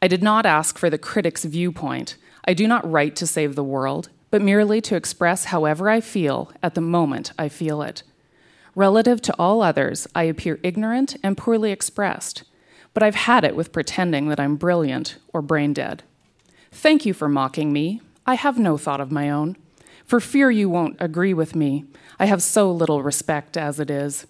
I 0.00 0.08
did 0.08 0.22
not 0.22 0.46
ask 0.46 0.78
for 0.78 0.88
the 0.88 0.98
critic's 0.98 1.44
viewpoint. 1.44 2.16
I 2.46 2.54
do 2.54 2.66
not 2.66 2.90
write 2.90 3.16
to 3.16 3.26
save 3.26 3.54
the 3.54 3.62
world, 3.62 4.08
but 4.30 4.42
merely 4.42 4.80
to 4.80 4.96
express 4.96 5.46
however 5.46 5.90
I 5.90 6.00
feel 6.00 6.50
at 6.62 6.74
the 6.74 6.80
moment 6.80 7.32
I 7.38 7.48
feel 7.50 7.82
it. 7.82 8.02
Relative 8.74 9.20
to 9.22 9.34
all 9.38 9.62
others, 9.62 10.08
I 10.14 10.24
appear 10.24 10.58
ignorant 10.62 11.16
and 11.22 11.36
poorly 11.36 11.70
expressed, 11.70 12.44
but 12.94 13.02
I've 13.02 13.14
had 13.14 13.44
it 13.44 13.54
with 13.54 13.72
pretending 13.72 14.28
that 14.28 14.40
I'm 14.40 14.56
brilliant 14.56 15.18
or 15.32 15.42
brain 15.42 15.72
dead. 15.74 16.02
Thank 16.74 17.06
you 17.06 17.14
for 17.14 17.28
mocking 17.28 17.72
me. 17.72 18.02
I 18.26 18.34
have 18.34 18.58
no 18.58 18.76
thought 18.76 19.00
of 19.00 19.12
my 19.12 19.30
own. 19.30 19.56
For 20.04 20.18
fear 20.18 20.50
you 20.50 20.68
won't 20.68 20.96
agree 20.98 21.32
with 21.32 21.54
me, 21.54 21.84
I 22.18 22.26
have 22.26 22.42
so 22.42 22.70
little 22.70 23.00
respect 23.02 23.56
as 23.56 23.78
it 23.78 23.90
is. 23.90 24.26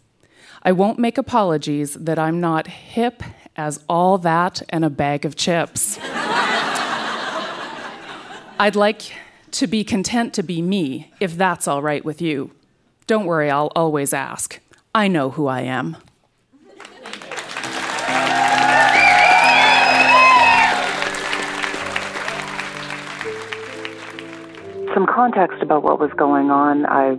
I 0.63 0.71
won't 0.71 0.99
make 0.99 1.17
apologies 1.17 1.95
that 1.95 2.19
I'm 2.19 2.41
not 2.41 2.67
hip 2.67 3.23
as 3.57 3.83
all 3.89 4.19
that 4.19 4.63
and 4.69 4.85
a 4.85 4.91
bag 4.91 5.25
of 5.25 5.37
chips. 5.37 5.99
I'd 8.61 8.77
like 8.77 9.03
to 9.53 9.67
be 9.67 9.83
content 9.83 10.35
to 10.35 10.43
be 10.43 10.61
me, 10.61 11.11
if 11.21 11.37
that's 11.37 11.67
all 11.67 11.83
right 11.83 12.05
with 12.05 12.21
you. 12.21 12.51
Don't 13.07 13.25
worry, 13.25 13.51
I'll 13.51 13.73
always 13.75 14.13
ask. 14.13 14.61
I 14.95 15.09
know 15.09 15.31
who 15.31 15.47
I 15.47 15.63
am. 15.63 15.97
Some 24.95 25.07
context 25.07 25.59
about 25.61 25.83
what 25.83 25.99
was 25.99 26.11
going 26.17 26.51
on. 26.51 26.87
I 26.87 27.19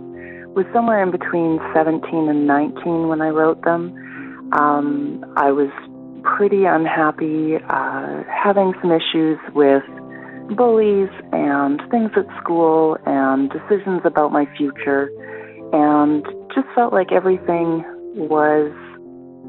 was 0.56 0.64
somewhere 0.72 1.02
in 1.02 1.10
between 1.10 1.60
17 1.74 2.28
and 2.28 2.46
19 2.46 3.08
when 3.08 3.20
I 3.20 3.28
wrote 3.28 3.62
them. 3.62 3.92
Um, 4.52 5.24
I 5.36 5.52
was 5.52 5.68
pretty 6.24 6.64
unhappy, 6.64 7.56
uh, 7.68 8.24
having 8.24 8.72
some 8.80 8.90
issues 8.90 9.38
with 9.54 9.84
bullies 10.56 11.10
and 11.32 11.80
things 11.90 12.10
at 12.16 12.26
school 12.40 12.96
and 13.04 13.50
decisions 13.50 14.00
about 14.04 14.32
my 14.32 14.46
future, 14.56 15.10
and 15.72 16.24
just 16.54 16.66
felt 16.74 16.92
like 16.92 17.12
everything 17.12 17.84
was 18.16 18.72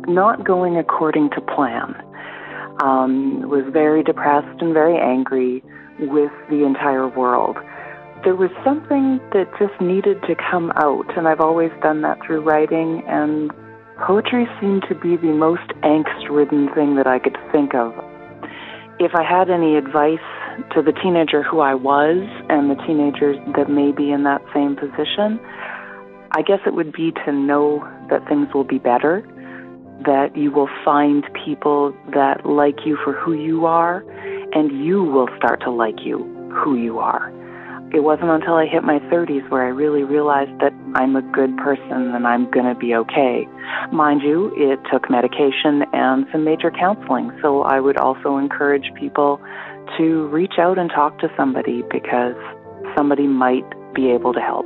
not 0.08 0.44
going 0.44 0.76
according 0.78 1.30
to 1.32 1.42
plan. 1.42 1.96
Um, 2.84 3.50
was 3.50 3.64
very 3.72 4.04
depressed 4.04 4.62
and 4.62 4.74
very 4.74 4.98
angry 5.00 5.64
with 6.00 6.32
the 6.50 6.64
entire 6.64 7.08
world 7.08 7.58
there 8.24 8.36
was 8.36 8.50
something 8.64 9.20
that 9.32 9.46
just 9.60 9.80
needed 9.80 10.22
to 10.24 10.36
come 10.36 10.72
out, 10.76 11.06
and 11.16 11.28
I've 11.28 11.40
always 11.40 11.72
done 11.82 12.02
that 12.02 12.20
through 12.26 12.42
writing, 12.42 13.04
and 13.08 13.52
poetry 14.06 14.48
seemed 14.60 14.84
to 14.90 14.96
be 14.96 15.18
the 15.18 15.34
most 15.34 15.68
angst 15.84 16.30
ridden 16.30 16.74
thing 16.74 16.96
that 16.96 17.08
I 17.08 17.20
could 17.20 17.38
think 17.52 17.76
of. 17.76 17.94
If 19.00 19.14
I 19.14 19.24
had 19.24 19.50
any 19.50 19.78
advice 19.78 20.26
to 20.74 20.82
the 20.82 20.92
teenager 20.92 21.44
who 21.44 21.60
I 21.60 21.76
was 21.76 22.18
and 22.50 22.72
the 22.72 22.76
teenagers 22.88 23.38
that 23.56 23.70
may 23.70 23.92
be 23.92 24.12
in 24.12 24.24
that 24.24 24.42
same 24.54 24.76
position, 24.76 25.40
I 26.36 26.42
guess 26.42 26.60
it 26.66 26.74
would 26.74 26.92
be 26.92 27.12
to 27.26 27.32
know 27.32 27.86
that 28.10 28.28
things 28.28 28.48
will 28.54 28.66
be 28.66 28.80
better, 28.80 29.22
that 30.06 30.36
you 30.36 30.52
will 30.52 30.70
find 30.84 31.24
people 31.46 31.96
that 32.14 32.46
like 32.46 32.86
you 32.86 32.98
for 33.04 33.14
who 33.14 33.34
you 33.34 33.68
are, 33.68 34.04
and 34.54 34.84
you 34.84 35.04
will 35.04 35.30
start 35.38 35.62
to 35.62 35.72
like 35.72 36.04
you 36.04 36.26
who 36.52 36.76
you 36.76 36.98
are 36.98 37.37
it 37.94 38.02
wasn't 38.04 38.30
until 38.30 38.56
I 38.56 38.66
hit 38.66 38.84
my 38.84 39.00
30s 39.00 39.50
where 39.50 39.64
I 39.64 39.70
really 39.70 40.04
realized 40.04 40.60
that 40.60 40.74
I'm 40.96 41.16
a 41.16 41.22
good 41.22 41.56
person 41.58 42.14
and 42.14 42.28
I'm 42.28 42.50
going 42.52 42.66
to 42.66 42.76
be 42.76 42.94
okay. 42.96 43.48
Mind 43.92 44.22
you, 44.22 44.52
it 44.56 44.80
took 44.92 45.10
medication 45.10 45.84
and 45.94 46.26
some 46.32 46.44
major 46.44 46.70
counseling, 46.70 47.32
so 47.42 47.64
I 47.64 47.80
would 47.80 47.98
also 47.98 48.38
encourage 48.38 48.92
people 48.96 49.40
to 49.98 50.28
reach 50.28 50.56
out 50.60 50.78
and 50.78 50.90
talk 50.90 51.18
to 51.20 51.30
somebody 51.38 51.84
because 51.90 52.36
somebody 52.96 53.28
might 53.28 53.66
be 53.94 54.12
able 54.12 54.34
to 54.34 54.42
help. 54.42 54.66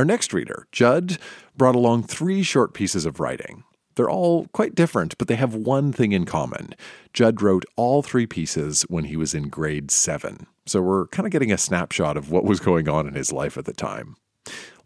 Our 0.00 0.04
next 0.06 0.32
reader, 0.32 0.66
Judd, 0.72 1.18
brought 1.54 1.74
along 1.74 2.04
three 2.04 2.42
short 2.42 2.72
pieces 2.72 3.04
of 3.04 3.20
writing. 3.20 3.64
They're 3.96 4.08
all 4.08 4.46
quite 4.54 4.74
different, 4.74 5.18
but 5.18 5.28
they 5.28 5.34
have 5.34 5.54
one 5.54 5.92
thing 5.92 6.12
in 6.12 6.24
common. 6.24 6.74
Judd 7.12 7.42
wrote 7.42 7.66
all 7.76 8.00
three 8.00 8.26
pieces 8.26 8.86
when 8.88 9.04
he 9.04 9.16
was 9.18 9.34
in 9.34 9.50
grade 9.50 9.90
seven. 9.90 10.46
So 10.64 10.80
we're 10.80 11.06
kind 11.08 11.26
of 11.26 11.32
getting 11.32 11.52
a 11.52 11.58
snapshot 11.58 12.16
of 12.16 12.30
what 12.30 12.46
was 12.46 12.60
going 12.60 12.88
on 12.88 13.06
in 13.06 13.12
his 13.12 13.30
life 13.30 13.58
at 13.58 13.66
the 13.66 13.74
time. 13.74 14.16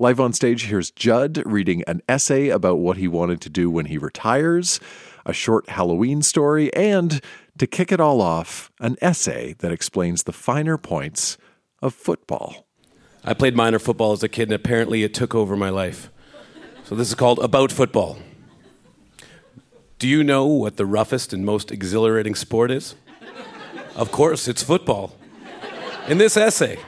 Live 0.01 0.19
on 0.19 0.33
stage, 0.33 0.67
here's 0.67 0.91
Judd 0.91 1.45
reading 1.47 1.85
an 1.87 2.03
essay 2.09 2.49
about 2.49 2.81
what 2.81 2.97
he 2.97 3.07
wanted 3.07 3.41
to 3.43 3.49
do 3.49 3.71
when 3.71 3.87
he 3.87 3.99
retires, 3.99 4.81
a 5.25 5.33
short 5.33 5.69
Halloween 5.69 6.23
story, 6.23 6.75
and 6.75 7.21
to 7.57 7.69
kick 7.69 7.93
it 7.93 8.01
all 8.01 8.21
off, 8.21 8.73
an 8.81 8.97
essay 9.01 9.55
that 9.61 9.71
explains 9.71 10.25
the 10.25 10.33
finer 10.33 10.77
points 10.77 11.39
of 11.81 11.95
football. 11.95 12.67
I 13.27 13.33
played 13.33 13.57
minor 13.57 13.79
football 13.79 14.13
as 14.13 14.23
a 14.23 14.29
kid, 14.29 14.49
and 14.49 14.53
apparently 14.53 15.03
it 15.03 15.15
took 15.15 15.35
over 15.35 15.57
my 15.57 15.71
life. 15.71 16.11
So 16.85 16.95
this 16.95 17.09
is 17.09 17.15
called 17.15 17.39
About 17.39 17.73
Football. 17.73 18.19
Do 19.99 20.07
you 20.07 20.23
know 20.23 20.45
what 20.45 20.77
the 20.77 20.85
roughest 20.85 21.33
and 21.33 21.47
most 21.47 21.73
exhilarating 21.73 22.35
sport 22.35 22.71
is? 22.71 22.95
Of 23.97 24.11
course, 24.11 24.47
it's 24.47 24.63
football. 24.63 25.17
In 26.07 26.19
this 26.19 26.37
essay, 26.37 26.79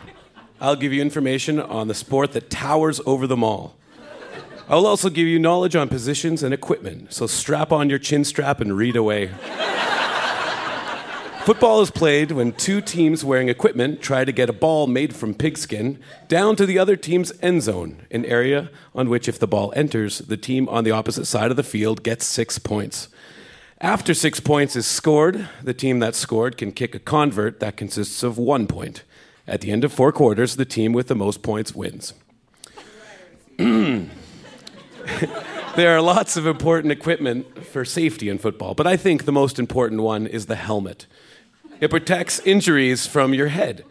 I'll 0.61 0.77
give 0.77 0.92
you 0.92 1.01
information 1.01 1.59
on 1.59 1.88
the 1.88 1.94
sport 1.94 2.33
that 2.33 2.51
towers 2.51 3.01
over 3.07 3.27
them 3.27 3.42
all. 3.42 3.77
I'll 4.68 4.87
also 4.87 5.09
give 5.09 5.27
you 5.27 5.38
knowledge 5.38 5.77
on 5.77 5.88
positions 5.88 6.42
and 6.42 6.53
equipment, 6.53 7.14
so 7.14 7.27
strap 7.27 7.72
on 7.72 7.88
your 7.88 7.99
chin 7.99 8.25
strap 8.25 8.61
and 8.61 8.77
read 8.77 8.96
away. 8.96 9.31
Football 11.46 11.80
is 11.80 11.92
played 11.92 12.32
when 12.32 12.50
two 12.50 12.80
teams 12.80 13.24
wearing 13.24 13.48
equipment 13.48 14.02
try 14.02 14.24
to 14.24 14.32
get 14.32 14.50
a 14.50 14.52
ball 14.52 14.88
made 14.88 15.14
from 15.14 15.32
pigskin 15.32 16.00
down 16.26 16.56
to 16.56 16.66
the 16.66 16.76
other 16.76 16.96
team's 16.96 17.32
end 17.40 17.62
zone, 17.62 18.02
an 18.11 18.24
area 18.24 18.68
on 18.96 19.09
which, 19.09 19.28
if 19.28 19.38
the 19.38 19.46
ball 19.46 19.72
enters, 19.76 20.18
the 20.18 20.37
team 20.37 20.68
on 20.68 20.82
the 20.82 20.90
opposite 20.90 21.24
side 21.24 21.52
of 21.52 21.56
the 21.56 21.62
field 21.62 22.02
gets 22.02 22.26
six 22.26 22.59
points. 22.59 23.06
After 23.80 24.12
six 24.12 24.40
points 24.40 24.74
is 24.74 24.88
scored, 24.88 25.48
the 25.62 25.72
team 25.72 26.00
that 26.00 26.16
scored 26.16 26.59
can 26.59 26.72
kick 26.72 26.96
a 26.96 26.98
convert 26.98 27.61
that 27.61 27.76
consists 27.76 28.24
of 28.24 28.38
one 28.38 28.66
point. 28.66 29.04
At 29.46 29.61
the 29.61 29.70
end 29.70 29.85
of 29.85 29.92
four 29.92 30.11
quarters, 30.11 30.56
the 30.56 30.64
team 30.64 30.92
with 30.92 31.06
the 31.06 31.14
most 31.14 31.44
points 31.44 31.72
wins. 31.72 32.12
there 33.56 34.11
are 35.78 36.02
lots 36.02 36.37
of 36.37 36.44
important 36.44 36.90
equipment 36.90 37.64
for 37.64 37.85
safety 37.85 38.28
in 38.28 38.38
football, 38.38 38.74
but 38.74 38.88
I 38.88 38.96
think 38.96 39.26
the 39.26 39.30
most 39.32 39.61
important 39.61 40.02
one 40.02 40.26
is 40.26 40.46
the 40.46 40.56
helmet. 40.56 41.06
It 41.80 41.90
protects 41.90 42.40
injuries 42.40 43.06
from 43.06 43.34
your 43.34 43.48
head. 43.48 43.84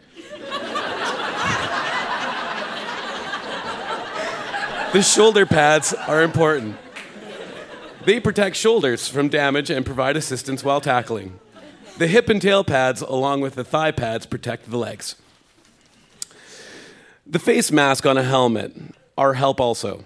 the 4.92 5.02
shoulder 5.02 5.46
pads 5.46 5.92
are 5.92 6.22
important. 6.22 6.76
They 8.04 8.18
protect 8.20 8.56
shoulders 8.56 9.08
from 9.08 9.28
damage 9.28 9.70
and 9.70 9.86
provide 9.86 10.16
assistance 10.16 10.64
while 10.64 10.80
tackling. 10.80 11.38
The 11.98 12.06
hip 12.06 12.28
and 12.28 12.42
tail 12.42 12.62
pads, 12.62 13.02
along 13.02 13.40
with 13.40 13.54
the 13.54 13.64
thigh 13.64 13.90
pads, 13.90 14.26
protect 14.26 14.70
the 14.70 14.76
legs. 14.76 15.16
The 17.26 17.38
face 17.38 17.72
mask 17.72 18.04
on 18.04 18.16
a 18.16 18.22
helmet 18.22 18.72
are 19.16 19.34
help 19.34 19.60
also. 19.60 20.04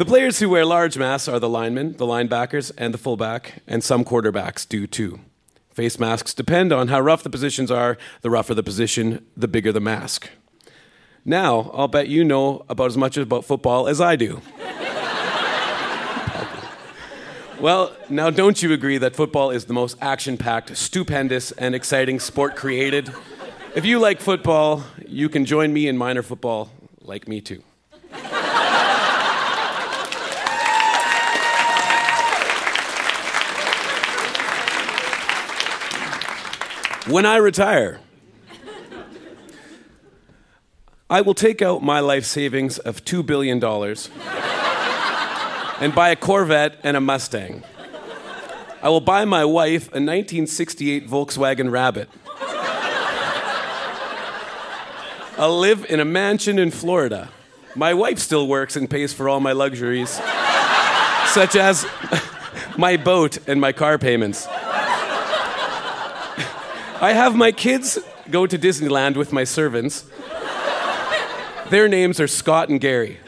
The 0.00 0.06
players 0.06 0.38
who 0.38 0.48
wear 0.48 0.64
large 0.64 0.96
masks 0.96 1.28
are 1.28 1.38
the 1.38 1.46
linemen, 1.46 1.92
the 1.98 2.06
linebackers, 2.06 2.72
and 2.78 2.94
the 2.94 2.96
fullback, 2.96 3.62
and 3.66 3.84
some 3.84 4.02
quarterbacks 4.02 4.66
do 4.66 4.86
too. 4.86 5.20
Face 5.74 5.98
masks 5.98 6.32
depend 6.32 6.72
on 6.72 6.88
how 6.88 6.98
rough 6.98 7.22
the 7.22 7.28
positions 7.28 7.70
are. 7.70 7.98
The 8.22 8.30
rougher 8.30 8.54
the 8.54 8.62
position, 8.62 9.26
the 9.36 9.46
bigger 9.46 9.72
the 9.72 9.80
mask. 9.80 10.30
Now, 11.22 11.70
I'll 11.74 11.86
bet 11.86 12.08
you 12.08 12.24
know 12.24 12.64
about 12.66 12.86
as 12.86 12.96
much 12.96 13.18
about 13.18 13.44
football 13.44 13.88
as 13.88 14.00
I 14.00 14.16
do. 14.16 14.40
well, 17.60 17.94
now 18.08 18.30
don't 18.30 18.62
you 18.62 18.72
agree 18.72 18.96
that 18.96 19.14
football 19.14 19.50
is 19.50 19.66
the 19.66 19.74
most 19.74 19.98
action 20.00 20.38
packed, 20.38 20.78
stupendous, 20.78 21.52
and 21.52 21.74
exciting 21.74 22.20
sport 22.20 22.56
created? 22.56 23.12
If 23.74 23.84
you 23.84 23.98
like 23.98 24.22
football, 24.22 24.82
you 25.06 25.28
can 25.28 25.44
join 25.44 25.74
me 25.74 25.88
in 25.88 25.98
minor 25.98 26.22
football, 26.22 26.70
like 27.02 27.28
me 27.28 27.42
too. 27.42 27.62
When 37.10 37.26
I 37.26 37.36
retire, 37.36 38.00
I 41.08 41.22
will 41.22 41.34
take 41.34 41.60
out 41.60 41.82
my 41.82 41.98
life 41.98 42.24
savings 42.24 42.78
of 42.78 43.04
$2 43.04 43.26
billion 43.26 43.62
and 45.80 45.94
buy 45.94 46.10
a 46.10 46.16
Corvette 46.16 46.78
and 46.84 46.96
a 46.96 47.00
Mustang. 47.00 47.64
I 48.80 48.88
will 48.88 49.00
buy 49.00 49.24
my 49.24 49.44
wife 49.44 49.88
a 49.88 49.98
1968 49.98 51.08
Volkswagen 51.08 51.70
Rabbit. 51.70 52.08
I'll 55.36 55.58
live 55.58 55.84
in 55.90 56.00
a 56.00 56.04
mansion 56.04 56.58
in 56.58 56.70
Florida. 56.70 57.28
My 57.74 57.92
wife 57.92 58.18
still 58.18 58.46
works 58.46 58.76
and 58.76 58.88
pays 58.88 59.12
for 59.12 59.28
all 59.28 59.40
my 59.40 59.52
luxuries, 59.52 60.10
such 61.26 61.56
as 61.56 61.86
my 62.78 62.96
boat 62.96 63.38
and 63.48 63.60
my 63.60 63.72
car 63.72 63.98
payments. 63.98 64.46
I 67.00 67.14
have 67.14 67.34
my 67.34 67.50
kids 67.50 67.98
go 68.30 68.46
to 68.46 68.58
Disneyland 68.58 69.16
with 69.16 69.32
my 69.32 69.44
servants. 69.44 70.04
Their 71.70 71.88
names 71.88 72.20
are 72.20 72.28
Scott 72.28 72.68
and 72.68 72.80
Gary. 72.80 73.18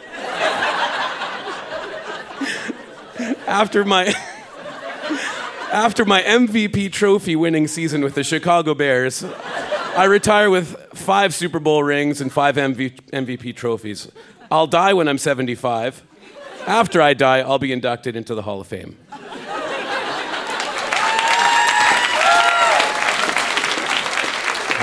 After 3.46 3.84
my 3.84 4.12
after 5.72 6.04
my 6.04 6.22
MVP 6.22 6.92
trophy 6.92 7.34
winning 7.34 7.66
season 7.66 8.02
with 8.02 8.14
the 8.14 8.24
Chicago 8.24 8.74
Bears, 8.74 9.24
I 9.96 10.04
retire 10.04 10.50
with 10.50 10.76
five 10.94 11.34
Super 11.34 11.58
Bowl 11.58 11.82
rings 11.82 12.20
and 12.20 12.30
five 12.30 12.56
MV- 12.56 13.00
MVP 13.10 13.56
trophies. 13.56 14.10
I'll 14.50 14.66
die 14.66 14.92
when 14.92 15.08
I'm 15.08 15.18
75. 15.18 16.02
After 16.66 17.00
I 17.00 17.14
die, 17.14 17.38
I'll 17.38 17.58
be 17.58 17.72
inducted 17.72 18.16
into 18.16 18.34
the 18.34 18.42
Hall 18.42 18.60
of 18.60 18.66
Fame. 18.66 18.98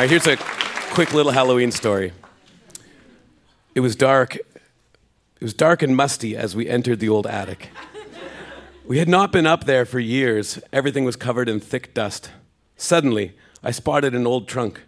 Here's 0.08 0.28
a 0.28 0.38
quick 0.38 1.14
little 1.14 1.32
Halloween 1.32 1.72
story. 1.72 2.14
It 3.76 3.82
was 3.82 3.96
dark. 3.96 4.36
It 4.36 5.42
was 5.42 5.54
dark 5.54 5.82
and 5.82 5.96
musty 5.96 6.38
as 6.38 6.56
we 6.56 6.70
entered 6.70 7.00
the 7.00 7.10
old 7.10 7.28
attic. 7.28 7.70
We 8.86 9.00
had 9.00 9.10
not 9.10 9.32
been 9.32 9.46
up 9.46 9.66
there 9.66 9.86
for 9.86 10.00
years. 10.00 10.60
Everything 10.72 11.04
was 11.04 11.16
covered 11.16 11.50
in 11.50 11.60
thick 11.60 11.94
dust. 11.94 12.32
Suddenly, 12.78 13.36
I 13.62 13.72
spotted 13.72 14.16
an 14.16 14.26
old 14.26 14.48
trunk. 14.48 14.84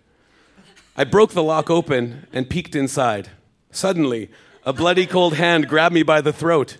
I 0.95 1.03
broke 1.03 1.31
the 1.31 1.43
lock 1.43 1.69
open 1.69 2.27
and 2.31 2.49
peeked 2.49 2.75
inside. 2.75 3.29
Suddenly, 3.69 4.29
a 4.65 4.71
bloody 4.71 5.05
cold 5.05 5.33
hand 5.33 5.67
grabbed 5.67 5.93
me 5.93 6.03
by 6.03 6.21
the 6.21 6.33
throat. 6.33 6.77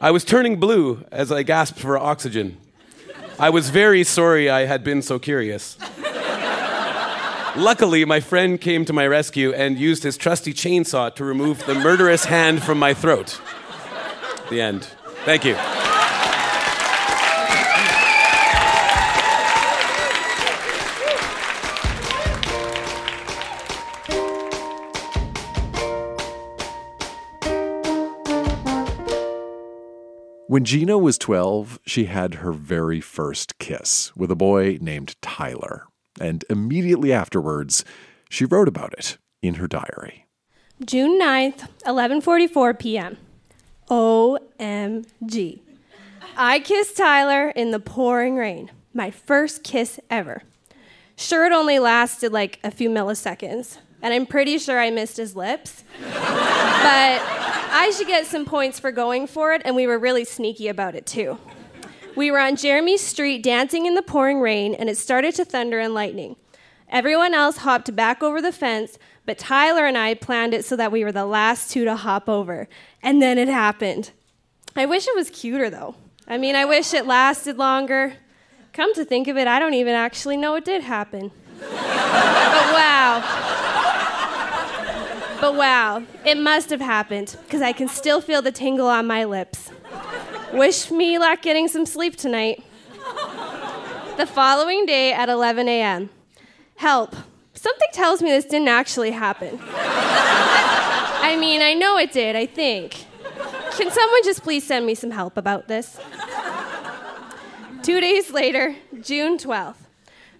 I 0.00 0.10
was 0.10 0.24
turning 0.24 0.60
blue 0.60 1.04
as 1.10 1.32
I 1.32 1.42
gasped 1.42 1.78
for 1.78 1.98
oxygen. 1.98 2.58
I 3.38 3.50
was 3.50 3.70
very 3.70 4.04
sorry 4.04 4.48
I 4.48 4.66
had 4.66 4.84
been 4.84 5.02
so 5.02 5.18
curious. 5.18 5.76
Luckily, 7.56 8.06
my 8.06 8.20
friend 8.20 8.58
came 8.58 8.86
to 8.86 8.94
my 8.94 9.06
rescue 9.06 9.52
and 9.52 9.78
used 9.78 10.04
his 10.04 10.16
trusty 10.16 10.54
chainsaw 10.54 11.14
to 11.14 11.22
remove 11.22 11.66
the 11.66 11.74
murderous 11.74 12.24
hand 12.24 12.62
from 12.62 12.78
my 12.78 12.94
throat. 12.94 13.38
The 14.48 14.62
end. 14.62 14.84
Thank 15.26 15.44
you. 15.44 15.54
When 30.48 30.64
Gina 30.64 30.96
was 30.96 31.18
12, 31.18 31.80
she 31.86 32.06
had 32.06 32.36
her 32.36 32.52
very 32.52 33.00
first 33.02 33.58
kiss 33.58 34.10
with 34.16 34.30
a 34.30 34.36
boy 34.36 34.78
named 34.80 35.16
Tyler. 35.20 35.86
And 36.22 36.44
immediately 36.48 37.12
afterwards, 37.12 37.84
she 38.30 38.44
wrote 38.44 38.68
about 38.68 38.92
it 38.92 39.18
in 39.42 39.54
her 39.54 39.66
diary. 39.66 40.26
June 40.84 41.20
9th, 41.20 41.68
11:44 41.84 42.78
p.m. 42.78 43.18
OMG. 43.90 45.58
I 46.36 46.60
kissed 46.60 46.96
Tyler 46.96 47.48
in 47.48 47.72
the 47.72 47.80
pouring 47.80 48.36
rain. 48.36 48.70
My 48.94 49.10
first 49.10 49.64
kiss 49.64 49.98
ever. 50.08 50.44
Sure 51.16 51.44
it 51.44 51.52
only 51.52 51.80
lasted 51.80 52.32
like 52.32 52.60
a 52.62 52.70
few 52.70 52.88
milliseconds, 52.88 53.78
and 54.00 54.14
I'm 54.14 54.26
pretty 54.26 54.58
sure 54.58 54.78
I 54.78 54.90
missed 54.90 55.16
his 55.16 55.34
lips. 55.34 55.82
but 56.00 57.20
I 57.74 57.92
should 57.96 58.06
get 58.06 58.26
some 58.26 58.44
points 58.44 58.78
for 58.78 58.92
going 58.92 59.26
for 59.26 59.52
it, 59.54 59.62
and 59.64 59.74
we 59.74 59.88
were 59.88 59.98
really 59.98 60.24
sneaky 60.24 60.68
about 60.68 60.94
it 60.94 61.04
too. 61.04 61.38
We 62.14 62.30
were 62.30 62.38
on 62.38 62.56
Jeremy 62.56 62.98
Street 62.98 63.42
dancing 63.42 63.86
in 63.86 63.94
the 63.94 64.02
pouring 64.02 64.40
rain, 64.40 64.74
and 64.74 64.90
it 64.90 64.98
started 64.98 65.34
to 65.36 65.44
thunder 65.44 65.78
and 65.78 65.94
lightning. 65.94 66.36
Everyone 66.90 67.32
else 67.32 67.58
hopped 67.58 67.96
back 67.96 68.22
over 68.22 68.42
the 68.42 68.52
fence, 68.52 68.98
but 69.24 69.38
Tyler 69.38 69.86
and 69.86 69.96
I 69.96 70.12
planned 70.12 70.52
it 70.52 70.64
so 70.64 70.76
that 70.76 70.92
we 70.92 71.04
were 71.04 71.12
the 71.12 71.24
last 71.24 71.70
two 71.70 71.86
to 71.86 71.96
hop 71.96 72.28
over. 72.28 72.68
And 73.02 73.22
then 73.22 73.38
it 73.38 73.48
happened. 73.48 74.10
I 74.76 74.84
wish 74.84 75.08
it 75.08 75.16
was 75.16 75.30
cuter, 75.30 75.70
though. 75.70 75.94
I 76.28 76.36
mean, 76.36 76.54
I 76.54 76.66
wish 76.66 76.92
it 76.92 77.06
lasted 77.06 77.56
longer. 77.56 78.14
Come 78.74 78.92
to 78.94 79.06
think 79.06 79.26
of 79.28 79.38
it, 79.38 79.48
I 79.48 79.58
don't 79.58 79.74
even 79.74 79.94
actually 79.94 80.36
know 80.36 80.54
it 80.54 80.66
did 80.66 80.82
happen. 80.82 81.30
but 81.60 81.70
wow. 81.70 83.22
But 85.40 85.54
wow, 85.54 86.02
it 86.26 86.36
must 86.36 86.68
have 86.70 86.80
happened, 86.80 87.36
because 87.44 87.62
I 87.62 87.72
can 87.72 87.88
still 87.88 88.20
feel 88.20 88.42
the 88.42 88.52
tingle 88.52 88.88
on 88.88 89.06
my 89.06 89.24
lips. 89.24 89.70
Wish 90.52 90.90
me 90.90 91.18
luck 91.18 91.40
getting 91.40 91.66
some 91.66 91.86
sleep 91.86 92.16
tonight. 92.16 92.62
The 94.18 94.26
following 94.26 94.84
day 94.84 95.12
at 95.12 95.30
11 95.30 95.66
a.m. 95.66 96.10
Help. 96.76 97.16
Something 97.54 97.88
tells 97.92 98.20
me 98.20 98.30
this 98.30 98.44
didn't 98.44 98.68
actually 98.68 99.12
happen. 99.12 99.58
I 99.62 101.36
mean, 101.40 101.62
I 101.62 101.72
know 101.72 101.96
it 101.96 102.12
did, 102.12 102.36
I 102.36 102.44
think. 102.44 103.06
Can 103.72 103.90
someone 103.90 104.22
just 104.24 104.42
please 104.42 104.64
send 104.64 104.84
me 104.84 104.94
some 104.94 105.10
help 105.10 105.38
about 105.38 105.68
this? 105.68 105.98
Two 107.82 108.00
days 108.00 108.30
later, 108.30 108.76
June 109.00 109.38
12th. 109.38 109.76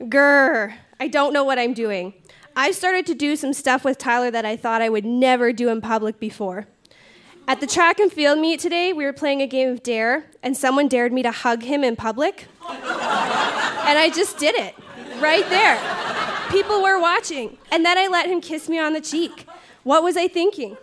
Grr, 0.01 0.75
I 1.01 1.09
don't 1.09 1.33
know 1.33 1.44
what 1.44 1.59
I'm 1.59 1.72
doing. 1.72 2.12
I 2.55 2.72
started 2.72 3.07
to 3.07 3.14
do 3.14 3.35
some 3.35 3.55
stuff 3.55 3.83
with 3.83 3.96
Tyler 3.96 4.31
that 4.31 4.44
I 4.44 4.57
thought 4.57 4.83
I 4.83 4.90
would 4.90 5.07
never 5.07 5.55
do 5.55 5.70
in 5.70 5.81
public 5.81 6.20
before. 6.20 6.66
At 7.48 7.61
the 7.61 7.66
track 7.66 7.98
and 7.98 8.11
field 8.11 8.38
meet 8.38 8.61
today, 8.61 8.92
we 8.92 9.05
were 9.05 9.12
playing 9.12 9.42
a 9.42 9.46
game 9.46 9.68
of 9.70 9.83
dare, 9.83 10.26
and 10.42 10.57
someone 10.57 10.87
dared 10.88 11.12
me 11.12 11.22
to 11.22 11.33
hug 11.33 11.62
him 11.62 11.83
in 11.83 11.96
public. 11.96 12.46
and 12.68 12.78
I 13.98 14.11
just 14.14 14.38
did 14.38 14.55
it 14.55 14.74
right 15.20 15.46
there. 15.48 15.78
People 16.50 16.83
were 16.83 17.00
watching, 17.00 17.59
and 17.72 17.85
then 17.85 17.98
I 17.98 18.07
let 18.07 18.26
him 18.26 18.40
kiss 18.40 18.68
me 18.68 18.78
on 18.78 18.92
the 18.92 19.00
cheek. 19.00 19.46
What 19.83 20.05
was 20.05 20.16
I 20.16 20.28
thinking? 20.28 20.76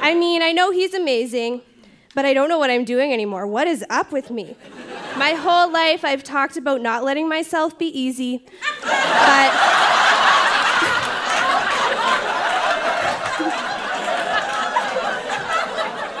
I 0.00 0.14
mean, 0.14 0.40
I 0.40 0.52
know 0.52 0.70
he's 0.70 0.94
amazing, 0.94 1.62
but 2.14 2.24
I 2.24 2.32
don't 2.32 2.48
know 2.48 2.58
what 2.58 2.70
I'm 2.70 2.84
doing 2.84 3.12
anymore. 3.12 3.46
What 3.46 3.66
is 3.66 3.84
up 3.90 4.12
with 4.12 4.30
me? 4.30 4.56
My 5.16 5.32
whole 5.32 5.70
life, 5.70 6.04
I've 6.04 6.22
talked 6.22 6.56
about 6.56 6.80
not 6.80 7.02
letting 7.02 7.28
myself 7.28 7.76
be 7.76 7.86
easy, 7.86 8.44
but. 8.82 10.05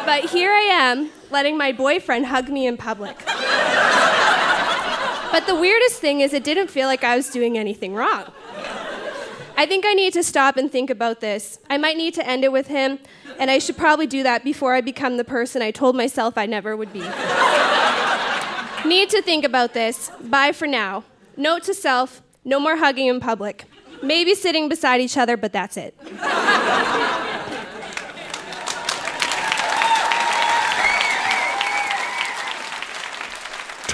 But 0.06 0.30
here 0.30 0.52
I 0.52 0.60
am, 0.60 1.10
letting 1.30 1.58
my 1.58 1.72
boyfriend 1.72 2.26
hug 2.26 2.48
me 2.48 2.66
in 2.66 2.76
public. 2.76 3.16
but 5.32 5.46
the 5.46 5.56
weirdest 5.56 6.00
thing 6.00 6.20
is, 6.20 6.32
it 6.32 6.44
didn't 6.44 6.68
feel 6.68 6.86
like 6.86 7.02
I 7.02 7.16
was 7.16 7.28
doing 7.28 7.58
anything 7.58 7.92
wrong. 7.92 8.32
I 9.58 9.66
think 9.66 9.84
I 9.84 9.94
need 9.94 10.12
to 10.12 10.22
stop 10.22 10.56
and 10.56 10.70
think 10.70 10.90
about 10.90 11.20
this. 11.20 11.58
I 11.68 11.76
might 11.76 11.96
need 11.96 12.14
to 12.14 12.26
end 12.26 12.44
it 12.44 12.52
with 12.52 12.68
him, 12.68 13.00
and 13.38 13.50
I 13.50 13.58
should 13.58 13.76
probably 13.76 14.06
do 14.06 14.22
that 14.22 14.44
before 14.44 14.74
I 14.74 14.80
become 14.80 15.16
the 15.16 15.24
person 15.24 15.60
I 15.60 15.72
told 15.72 15.96
myself 15.96 16.38
I 16.38 16.46
never 16.46 16.76
would 16.76 16.92
be. 16.92 17.00
need 18.88 19.10
to 19.10 19.22
think 19.22 19.44
about 19.44 19.74
this. 19.74 20.10
Bye 20.20 20.52
for 20.52 20.66
now. 20.66 21.04
Note 21.36 21.64
to 21.64 21.74
self 21.74 22.22
no 22.44 22.60
more 22.60 22.76
hugging 22.76 23.06
in 23.08 23.18
public. 23.18 23.64
Maybe 24.02 24.34
sitting 24.34 24.68
beside 24.68 25.00
each 25.00 25.16
other, 25.16 25.36
but 25.36 25.52
that's 25.52 25.76
it. 25.76 25.94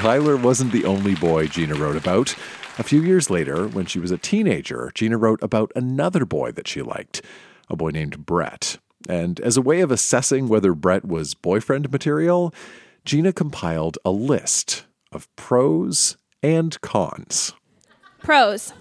Tyler 0.02 0.36
wasn't 0.36 0.72
the 0.72 0.84
only 0.84 1.14
boy 1.14 1.46
Gina 1.46 1.76
wrote 1.76 1.96
about. 1.96 2.34
A 2.76 2.82
few 2.82 3.00
years 3.04 3.30
later, 3.30 3.68
when 3.68 3.86
she 3.86 4.00
was 4.00 4.10
a 4.10 4.18
teenager, 4.18 4.90
Gina 4.96 5.16
wrote 5.16 5.40
about 5.44 5.70
another 5.76 6.24
boy 6.24 6.50
that 6.50 6.66
she 6.66 6.82
liked, 6.82 7.22
a 7.70 7.76
boy 7.76 7.90
named 7.90 8.26
Brett. 8.26 8.78
And 9.08 9.38
as 9.38 9.56
a 9.56 9.62
way 9.62 9.80
of 9.80 9.92
assessing 9.92 10.48
whether 10.48 10.74
Brett 10.74 11.04
was 11.04 11.34
boyfriend 11.34 11.92
material, 11.92 12.52
Gina 13.04 13.32
compiled 13.32 13.96
a 14.04 14.10
list 14.10 14.86
of 15.12 15.28
pros 15.36 16.16
and 16.42 16.80
cons. 16.80 17.52
Pros 18.24 18.72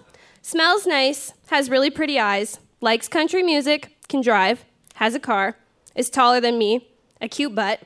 smells 0.42 0.88
nice, 0.88 1.36
has 1.50 1.70
really 1.70 1.92
pretty 1.92 2.20
eyes, 2.20 2.60
likes 2.80 3.08
country 3.08 3.44
music, 3.44 3.96
can 4.10 4.22
drive, 4.22 4.66
has 4.96 5.14
a 5.14 5.20
car, 5.20 5.56
is 5.94 6.10
taller 6.10 6.42
than 6.42 6.58
me, 6.58 6.90
a 7.22 7.28
cute 7.28 7.54
butt, 7.54 7.80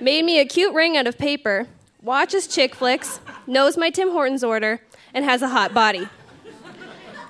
made 0.00 0.24
me 0.24 0.38
a 0.38 0.46
cute 0.46 0.72
ring 0.72 0.96
out 0.96 1.08
of 1.08 1.18
paper, 1.18 1.66
watches 2.02 2.46
chick 2.46 2.74
flicks, 2.74 3.20
knows 3.46 3.76
my 3.76 3.90
Tim 3.90 4.10
Hortons 4.10 4.44
order, 4.44 4.80
and 5.12 5.24
has 5.24 5.42
a 5.42 5.48
hot 5.48 5.74
body. 5.74 6.08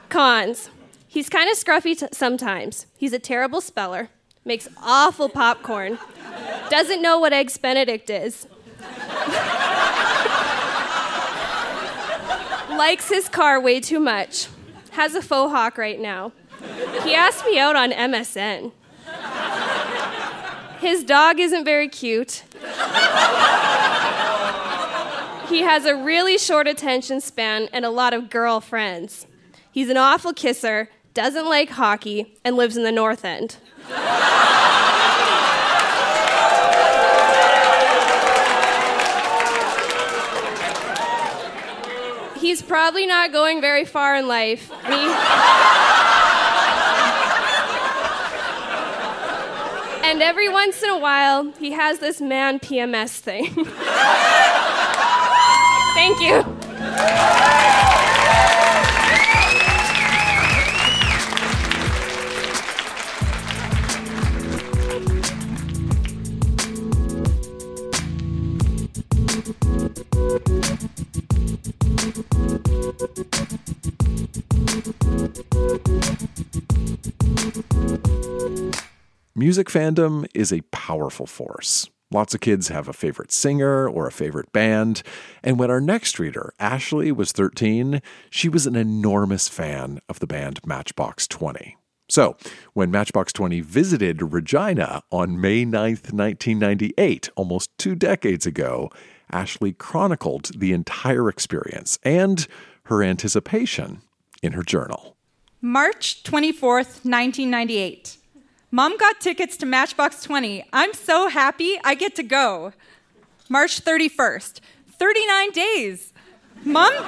Cons. 0.08 0.70
He's 1.06 1.28
kind 1.28 1.50
of 1.50 1.56
scruffy 1.56 1.98
t- 1.98 2.06
sometimes. 2.12 2.86
He's 2.96 3.12
a 3.12 3.18
terrible 3.18 3.60
speller, 3.60 4.10
makes 4.44 4.68
awful 4.80 5.28
popcorn, 5.28 5.98
doesn't 6.68 7.02
know 7.02 7.18
what 7.18 7.32
Eggs 7.32 7.56
Benedict 7.58 8.08
is, 8.10 8.46
likes 12.70 13.08
his 13.08 13.28
car 13.28 13.60
way 13.60 13.80
too 13.80 13.98
much, 13.98 14.48
has 14.92 15.14
a 15.16 15.22
faux 15.22 15.50
hawk 15.52 15.76
right 15.78 15.98
now. 15.98 16.32
He 17.02 17.14
asked 17.14 17.44
me 17.44 17.58
out 17.58 17.74
on 17.74 17.90
MSN. 17.90 18.72
His 20.78 21.02
dog 21.04 21.40
isn't 21.40 21.64
very 21.64 21.88
cute. 21.88 22.44
He 25.50 25.62
has 25.62 25.84
a 25.84 25.96
really 25.96 26.38
short 26.38 26.68
attention 26.68 27.20
span 27.20 27.68
and 27.72 27.84
a 27.84 27.90
lot 27.90 28.14
of 28.14 28.30
girlfriends. 28.30 29.26
He's 29.72 29.90
an 29.90 29.96
awful 29.96 30.32
kisser, 30.32 30.88
doesn't 31.12 31.44
like 31.44 31.70
hockey, 31.70 32.38
and 32.44 32.54
lives 32.54 32.76
in 32.76 32.84
the 32.84 32.92
North 32.92 33.24
End. 33.24 33.56
He's 42.40 42.62
probably 42.62 43.06
not 43.06 43.32
going 43.32 43.60
very 43.60 43.84
far 43.84 44.14
in 44.14 44.28
life. 44.28 44.70
And 50.02 50.22
every 50.22 50.48
once 50.48 50.82
in 50.82 50.90
a 50.90 50.98
while, 50.98 51.52
he 51.58 51.72
has 51.72 51.98
this 51.98 52.20
man 52.20 52.60
PMS 52.60 53.18
thing. 53.18 53.66
Thank 56.00 56.20
you. 56.22 56.40
Music 79.34 79.68
fandom 79.68 80.26
is 80.34 80.50
a 80.50 80.62
powerful 80.70 81.26
force. 81.26 81.90
Lots 82.12 82.34
of 82.34 82.40
kids 82.40 82.68
have 82.68 82.88
a 82.88 82.92
favorite 82.92 83.30
singer 83.30 83.88
or 83.88 84.06
a 84.08 84.12
favorite 84.12 84.52
band. 84.52 85.04
And 85.44 85.60
when 85.60 85.70
our 85.70 85.80
next 85.80 86.18
reader, 86.18 86.52
Ashley, 86.58 87.12
was 87.12 87.30
13, 87.30 88.02
she 88.30 88.48
was 88.48 88.66
an 88.66 88.74
enormous 88.74 89.48
fan 89.48 90.00
of 90.08 90.18
the 90.18 90.26
band 90.26 90.58
Matchbox 90.66 91.28
20. 91.28 91.76
So, 92.08 92.36
when 92.72 92.90
Matchbox 92.90 93.32
20 93.32 93.60
visited 93.60 94.32
Regina 94.32 95.02
on 95.12 95.40
May 95.40 95.64
9th, 95.64 96.12
1998, 96.12 97.30
almost 97.36 97.70
two 97.78 97.94
decades 97.94 98.44
ago, 98.44 98.90
Ashley 99.30 99.72
chronicled 99.72 100.50
the 100.58 100.72
entire 100.72 101.28
experience 101.28 102.00
and 102.02 102.48
her 102.86 103.04
anticipation 103.04 104.02
in 104.42 104.52
her 104.52 104.64
journal. 104.64 105.16
March 105.60 106.24
24th, 106.24 107.04
1998. 107.04 108.16
Mom 108.72 108.96
got 108.96 109.20
tickets 109.20 109.56
to 109.56 109.66
Matchbox 109.66 110.22
20. 110.22 110.64
I'm 110.72 110.94
so 110.94 111.28
happy 111.28 111.76
I 111.82 111.96
get 111.96 112.14
to 112.16 112.22
go. 112.22 112.72
March 113.48 113.84
31st, 113.84 114.60
39 114.92 115.50
days. 115.50 116.12
Mom 116.64 116.92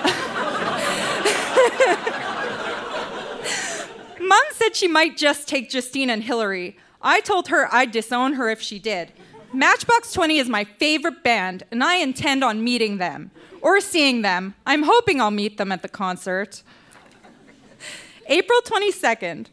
Mom 4.21 4.43
said 4.53 4.75
she 4.75 4.89
might 4.89 5.17
just 5.17 5.47
take 5.47 5.71
Justine 5.71 6.11
and 6.11 6.25
Hillary. 6.25 6.77
I 7.01 7.21
told 7.21 7.47
her 7.49 7.73
I'd 7.73 7.93
disown 7.93 8.33
her 8.33 8.49
if 8.49 8.61
she 8.61 8.81
did. 8.81 9.13
Matchbox 9.53 10.13
20 10.13 10.39
is 10.39 10.49
my 10.49 10.65
favorite 10.65 11.23
band, 11.23 11.63
and 11.71 11.85
I 11.85 11.97
intend 11.97 12.43
on 12.43 12.65
meeting 12.65 12.99
them 12.99 13.31
or 13.61 13.81
seeing 13.81 14.23
them. 14.23 14.55
I'm 14.67 14.83
hoping 14.85 15.21
I'll 15.21 15.31
meet 15.31 15.59
them 15.59 15.71
at 15.71 15.83
the 15.83 15.89
concert. 15.89 16.63
April 18.27 18.61
22nd. 18.63 19.47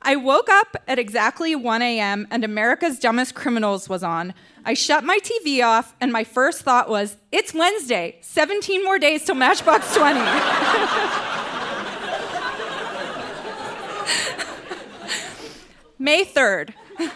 I 0.00 0.16
woke 0.16 0.48
up 0.48 0.76
at 0.86 0.98
exactly 0.98 1.56
1 1.56 1.82
a.m. 1.82 2.26
and 2.30 2.44
America's 2.44 2.98
Dumbest 2.98 3.34
Criminals 3.34 3.88
was 3.88 4.02
on. 4.02 4.32
I 4.64 4.74
shut 4.74 5.04
my 5.04 5.18
TV 5.18 5.64
off, 5.64 5.94
and 6.00 6.12
my 6.12 6.24
first 6.24 6.62
thought 6.62 6.88
was, 6.88 7.16
It's 7.32 7.52
Wednesday, 7.52 8.16
17 8.20 8.84
more 8.84 8.98
days 8.98 9.24
till 9.24 9.34
Matchbox 9.34 9.94
20. 9.96 10.20
May 15.98 16.24
3rd. 16.24 16.72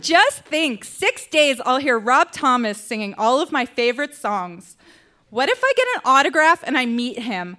Just 0.00 0.44
think, 0.44 0.84
six 0.84 1.26
days 1.26 1.60
I'll 1.64 1.78
hear 1.78 1.98
Rob 1.98 2.32
Thomas 2.32 2.78
singing 2.78 3.14
all 3.16 3.40
of 3.40 3.52
my 3.52 3.64
favorite 3.64 4.14
songs. 4.14 4.76
What 5.30 5.48
if 5.48 5.60
I 5.64 5.72
get 5.76 5.86
an 5.96 6.00
autograph 6.04 6.62
and 6.66 6.76
I 6.76 6.86
meet 6.86 7.20
him? 7.20 7.56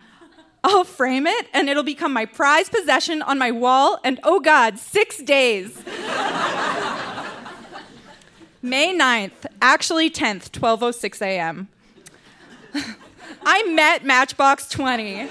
I'll 0.70 0.84
frame 0.84 1.26
it 1.26 1.48
and 1.54 1.70
it'll 1.70 1.82
become 1.82 2.12
my 2.12 2.26
prized 2.26 2.74
possession 2.74 3.22
on 3.22 3.38
my 3.38 3.52
wall, 3.52 4.02
and 4.04 4.20
oh 4.26 4.42
God, 4.42 4.78
six 4.78 5.24
days. 5.24 5.78
May 8.62 8.94
9th, 8.94 9.46
actually 9.62 10.10
10th, 10.10 10.52
12:06 10.52 11.22
a.m. 11.22 11.70
I 13.46 13.64
met 13.64 14.04
Matchbox 14.04 14.68
20. 14.68 15.14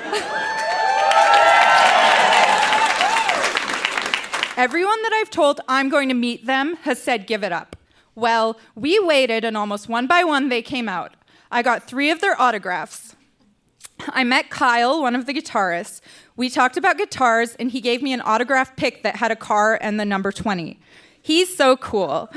Everyone 4.57 5.03
that 5.03 5.13
I've 5.21 5.29
told 5.29 5.61
I'm 5.69 5.91
going 5.91 6.09
to 6.09 6.15
meet 6.15 6.47
them 6.47 6.77
has 6.77 7.03
said 7.03 7.27
give 7.27 7.45
it 7.45 7.53
up. 7.53 7.77
Well, 8.15 8.59
we 8.75 8.99
waited 8.99 9.45
and 9.45 9.55
almost 9.55 9.87
one 9.87 10.07
by 10.07 10.25
one 10.25 10.49
they 10.49 10.63
came 10.63 10.89
out. 10.89 11.13
I 11.51 11.61
got 11.61 11.87
3 11.87 12.11
of 12.11 12.23
their 12.23 12.41
autographs. 12.41 13.17
I 14.01 14.25
met 14.25 14.51
Kyle, 14.51 15.03
one 15.03 15.15
of 15.15 15.27
the 15.27 15.35
guitarists. 15.35 16.01
We 16.37 16.51
talked 16.51 16.77
about 16.77 16.99
guitars, 16.99 17.55
and 17.59 17.71
he 17.71 17.81
gave 17.81 18.03
me 18.03 18.13
an 18.13 18.21
autograph 18.21 18.77
pick 18.77 19.03
that 19.03 19.17
had 19.17 19.31
a 19.31 19.37
car 19.37 19.79
and 19.81 19.99
the 19.99 20.05
number 20.05 20.33
20. 20.33 20.79
He's 21.21 21.57
so 21.57 21.77
cool. 21.77 22.31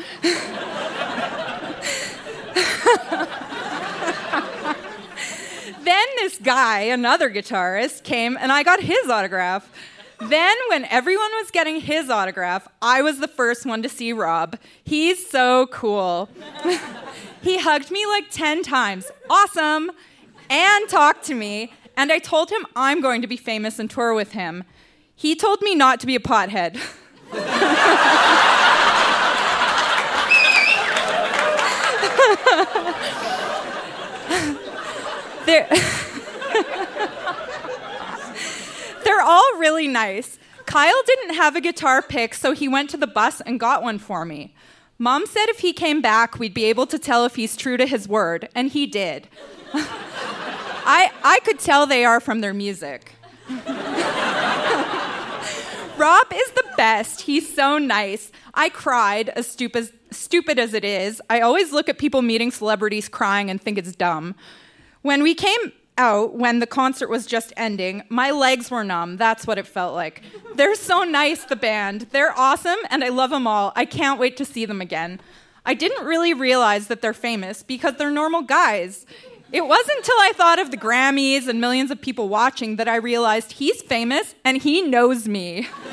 then 5.83 6.07
this 6.17 6.39
guy, 6.39 6.81
another 6.81 7.29
guitarist, 7.29 8.03
came 8.03 8.37
and 8.39 8.51
I 8.51 8.63
got 8.63 8.81
his 8.81 9.09
autograph. 9.09 9.71
Then, 10.19 10.55
when 10.69 10.83
everyone 10.85 11.31
was 11.35 11.49
getting 11.49 11.79
his 11.79 12.09
autograph, 12.09 12.67
I 12.81 13.01
was 13.01 13.19
the 13.19 13.27
first 13.27 13.65
one 13.65 13.81
to 13.83 13.89
see 13.89 14.11
Rob. 14.11 14.57
He's 14.83 15.29
so 15.29 15.67
cool. 15.67 16.27
he 17.41 17.57
hugged 17.57 17.89
me 17.89 18.05
like 18.05 18.29
10 18.29 18.63
times. 18.63 19.09
Awesome. 19.29 19.91
And 20.49 20.89
talked 20.89 21.25
to 21.25 21.33
me. 21.33 21.73
And 21.95 22.11
I 22.11 22.19
told 22.19 22.49
him 22.49 22.65
I'm 22.75 23.01
going 23.01 23.21
to 23.21 23.27
be 23.27 23.37
famous 23.37 23.79
and 23.79 23.89
tour 23.89 24.13
with 24.13 24.31
him. 24.31 24.63
He 25.15 25.35
told 25.35 25.61
me 25.61 25.75
not 25.75 25.99
to 25.99 26.07
be 26.07 26.15
a 26.15 26.19
pothead. 26.19 26.79
They're, 35.49 35.67
they're 39.03 39.21
all 39.21 39.57
really 39.57 39.87
nice. 39.87 40.37
Kyle 40.67 41.01
didn't 41.07 41.33
have 41.33 41.55
a 41.55 41.61
guitar 41.61 42.03
pick, 42.03 42.35
so 42.35 42.51
he 42.51 42.67
went 42.67 42.91
to 42.91 42.97
the 42.97 43.07
bus 43.07 43.41
and 43.41 43.59
got 43.59 43.81
one 43.81 43.97
for 43.97 44.25
me. 44.25 44.53
Mom 44.99 45.25
said 45.25 45.47
if 45.47 45.61
he 45.61 45.73
came 45.73 46.01
back, 46.01 46.37
we'd 46.37 46.53
be 46.53 46.65
able 46.65 46.85
to 46.85 46.99
tell 46.99 47.25
if 47.25 47.35
he's 47.35 47.57
true 47.57 47.77
to 47.77 47.87
his 47.87 48.07
word, 48.07 48.47
and 48.53 48.69
he 48.69 48.85
did. 48.85 49.27
I, 50.91 51.11
I 51.23 51.39
could 51.41 51.59
tell 51.59 51.85
they 51.85 52.03
are 52.03 52.19
from 52.19 52.41
their 52.41 52.51
music. 52.51 53.13
Rob 55.97 56.27
is 56.33 56.51
the 56.51 56.65
best. 56.77 57.21
He's 57.21 57.53
so 57.53 57.77
nice. 57.77 58.31
I 58.55 58.69
cried, 58.69 59.29
as 59.29 59.45
stupid, 59.45 59.91
stupid 60.09 60.57
as 60.57 60.73
it 60.73 60.83
is. 60.83 61.21
I 61.29 61.41
always 61.41 61.71
look 61.71 61.89
at 61.89 61.99
people 61.99 62.23
meeting 62.23 62.49
celebrities 62.49 63.07
crying 63.07 63.51
and 63.51 63.61
think 63.61 63.77
it's 63.77 63.95
dumb. 63.95 64.33
When 65.03 65.21
we 65.21 65.35
came 65.35 65.73
out, 65.99 66.33
when 66.33 66.57
the 66.57 66.65
concert 66.65 67.07
was 67.09 67.27
just 67.27 67.53
ending, 67.55 68.01
my 68.09 68.31
legs 68.31 68.71
were 68.71 68.83
numb. 68.83 69.17
That's 69.17 69.45
what 69.45 69.59
it 69.59 69.67
felt 69.67 69.93
like. 69.93 70.23
They're 70.55 70.73
so 70.73 71.03
nice, 71.03 71.43
the 71.43 71.55
band. 71.55 72.07
They're 72.09 72.35
awesome, 72.35 72.79
and 72.89 73.03
I 73.03 73.09
love 73.09 73.29
them 73.29 73.45
all. 73.45 73.73
I 73.75 73.85
can't 73.85 74.19
wait 74.19 74.37
to 74.37 74.45
see 74.45 74.65
them 74.65 74.81
again. 74.81 75.19
I 75.65 75.75
didn't 75.75 76.05
really 76.05 76.33
realize 76.33 76.87
that 76.87 77.01
they're 77.01 77.13
famous 77.13 77.61
because 77.61 77.93
they're 77.95 78.09
normal 78.09 78.41
guys. 78.41 79.05
It 79.51 79.65
wasn't 79.65 79.97
until 79.97 80.15
I 80.17 80.31
thought 80.35 80.59
of 80.59 80.69
the 80.69 80.77
Grammys 80.77 81.47
and 81.47 81.59
millions 81.59 81.89
of 81.89 81.99
people 81.99 82.29
watching 82.29 82.75
that 82.75 82.87
I 82.87 82.97
realized 82.97 83.53
he's 83.53 83.81
famous 83.81 84.35
and 84.45 84.57
he 84.57 84.83
knows 84.83 85.27
me. 85.27 85.67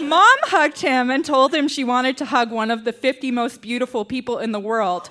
Mom 0.00 0.38
hugged 0.44 0.80
him 0.80 1.10
and 1.10 1.24
told 1.24 1.54
him 1.54 1.68
she 1.68 1.84
wanted 1.84 2.16
to 2.18 2.24
hug 2.24 2.50
one 2.50 2.70
of 2.70 2.84
the 2.84 2.92
50 2.92 3.30
most 3.30 3.60
beautiful 3.60 4.04
people 4.04 4.38
in 4.38 4.52
the 4.52 4.60
world. 4.60 5.10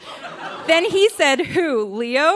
Then 0.65 0.85
he 0.85 1.09
said, 1.09 1.41
Who, 1.41 1.85
Leo? 1.85 2.33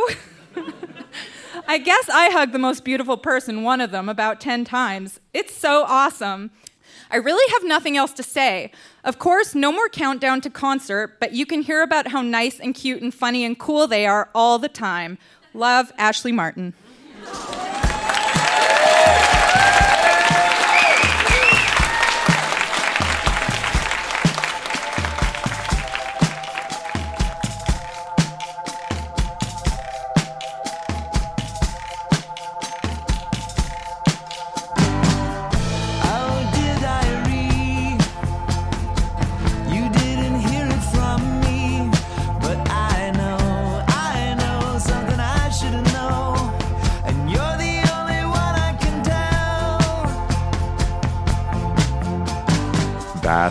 I 1.67 1.79
guess 1.79 2.10
I 2.10 2.29
hugged 2.29 2.53
the 2.53 2.60
most 2.60 2.84
beautiful 2.84 3.17
person, 3.17 3.63
one 3.63 3.81
of 3.81 3.89
them, 3.89 4.08
about 4.08 4.39
10 4.39 4.65
times. 4.65 5.19
It's 5.34 5.55
so 5.55 5.84
awesome. 5.88 6.51
I 7.12 7.18
really 7.18 7.52
have 7.54 7.63
nothing 7.63 7.98
else 7.98 8.12
to 8.13 8.24
say. 8.24 8.72
Of 9.04 9.20
course, 9.20 9.56
no 9.56 9.72
more 9.72 9.89
countdown 9.89 10.41
to 10.41 10.50
concert, 10.50 11.20
but 11.20 11.34
you 11.34 11.46
can 11.46 11.62
hear 11.62 11.82
about 11.82 12.08
how 12.08 12.22
nice 12.22 12.60
and 12.60 12.74
cute 12.74 13.02
and 13.02 13.13
funny 13.13 13.46
and 13.46 13.58
cool 13.58 13.88
they 13.88 14.06
are 14.06 14.30
all 14.34 14.60
the 14.60 14.70
time. 14.70 15.18
Love, 15.54 15.91
Ashley 15.98 16.32
Martin. 16.32 16.74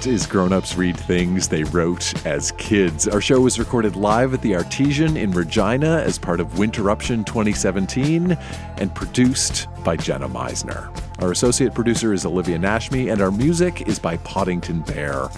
Is 0.07 0.27
Grown 0.27 0.53
Ups 0.53 0.77
Read 0.77 0.99
Things 0.99 1.49
They 1.49 1.64
Wrote 1.64 2.27
as 2.27 2.53
Kids. 2.53 3.09
Our 3.09 3.23
show 3.23 3.40
was 3.40 3.59
recorded 3.59 3.97
live 3.97 4.35
at 4.35 4.43
the 4.43 4.55
Artesian 4.55 5.17
in 5.17 5.31
Regina 5.31 6.03
as 6.05 6.19
part 6.19 6.40
of 6.40 6.49
Winterruption 6.59 7.25
2017 7.25 8.33
and 8.77 8.95
produced 8.95 9.67
by 9.83 9.97
Jenna 9.97 10.29
Meisner. 10.29 10.95
Our 11.23 11.33
associate 11.33 11.73
producer 11.73 12.12
is 12.12 12.27
Olivia 12.27 12.59
Nashmi, 12.59 13.11
and 13.11 13.23
our 13.23 13.31
music 13.31 13.88
is 13.88 13.99
by 13.99 14.19
Poddington 14.19 14.81
Bear 14.81 15.29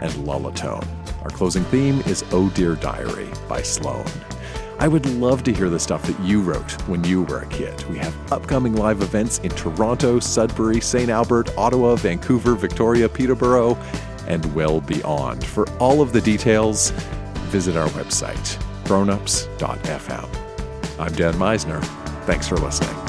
and 0.00 0.12
Lullatone. 0.14 0.86
Our 1.22 1.30
closing 1.30 1.64
theme 1.64 2.00
is 2.00 2.24
Oh 2.32 2.48
Dear 2.50 2.74
Diary 2.74 3.28
by 3.48 3.62
Sloan. 3.62 4.06
I 4.78 4.88
would 4.88 5.06
love 5.06 5.42
to 5.44 5.54
hear 5.54 5.70
the 5.70 5.78
stuff 5.78 6.02
that 6.02 6.20
you 6.20 6.42
wrote 6.42 6.72
when 6.88 7.02
you 7.04 7.22
were 7.22 7.40
a 7.40 7.46
kid. 7.46 7.82
We 7.88 7.96
have 7.98 8.32
upcoming 8.32 8.74
live 8.74 9.00
events 9.00 9.38
in 9.38 9.50
Toronto, 9.50 10.20
Sudbury, 10.20 10.80
St. 10.80 11.08
Albert, 11.08 11.56
Ottawa, 11.56 11.94
Vancouver, 11.94 12.54
Victoria, 12.54 13.08
Peterborough, 13.08 13.78
and 14.26 14.54
well 14.54 14.80
beyond. 14.80 15.44
For 15.44 15.68
all 15.78 16.00
of 16.02 16.12
the 16.12 16.20
details, 16.20 16.90
visit 17.50 17.76
our 17.76 17.88
website, 17.88 18.58
grownups.fm. 18.84 20.28
I'm 20.98 21.12
Dan 21.14 21.34
Misener. 21.34 21.84
Thanks 22.24 22.48
for 22.48 22.56
listening. 22.56 23.05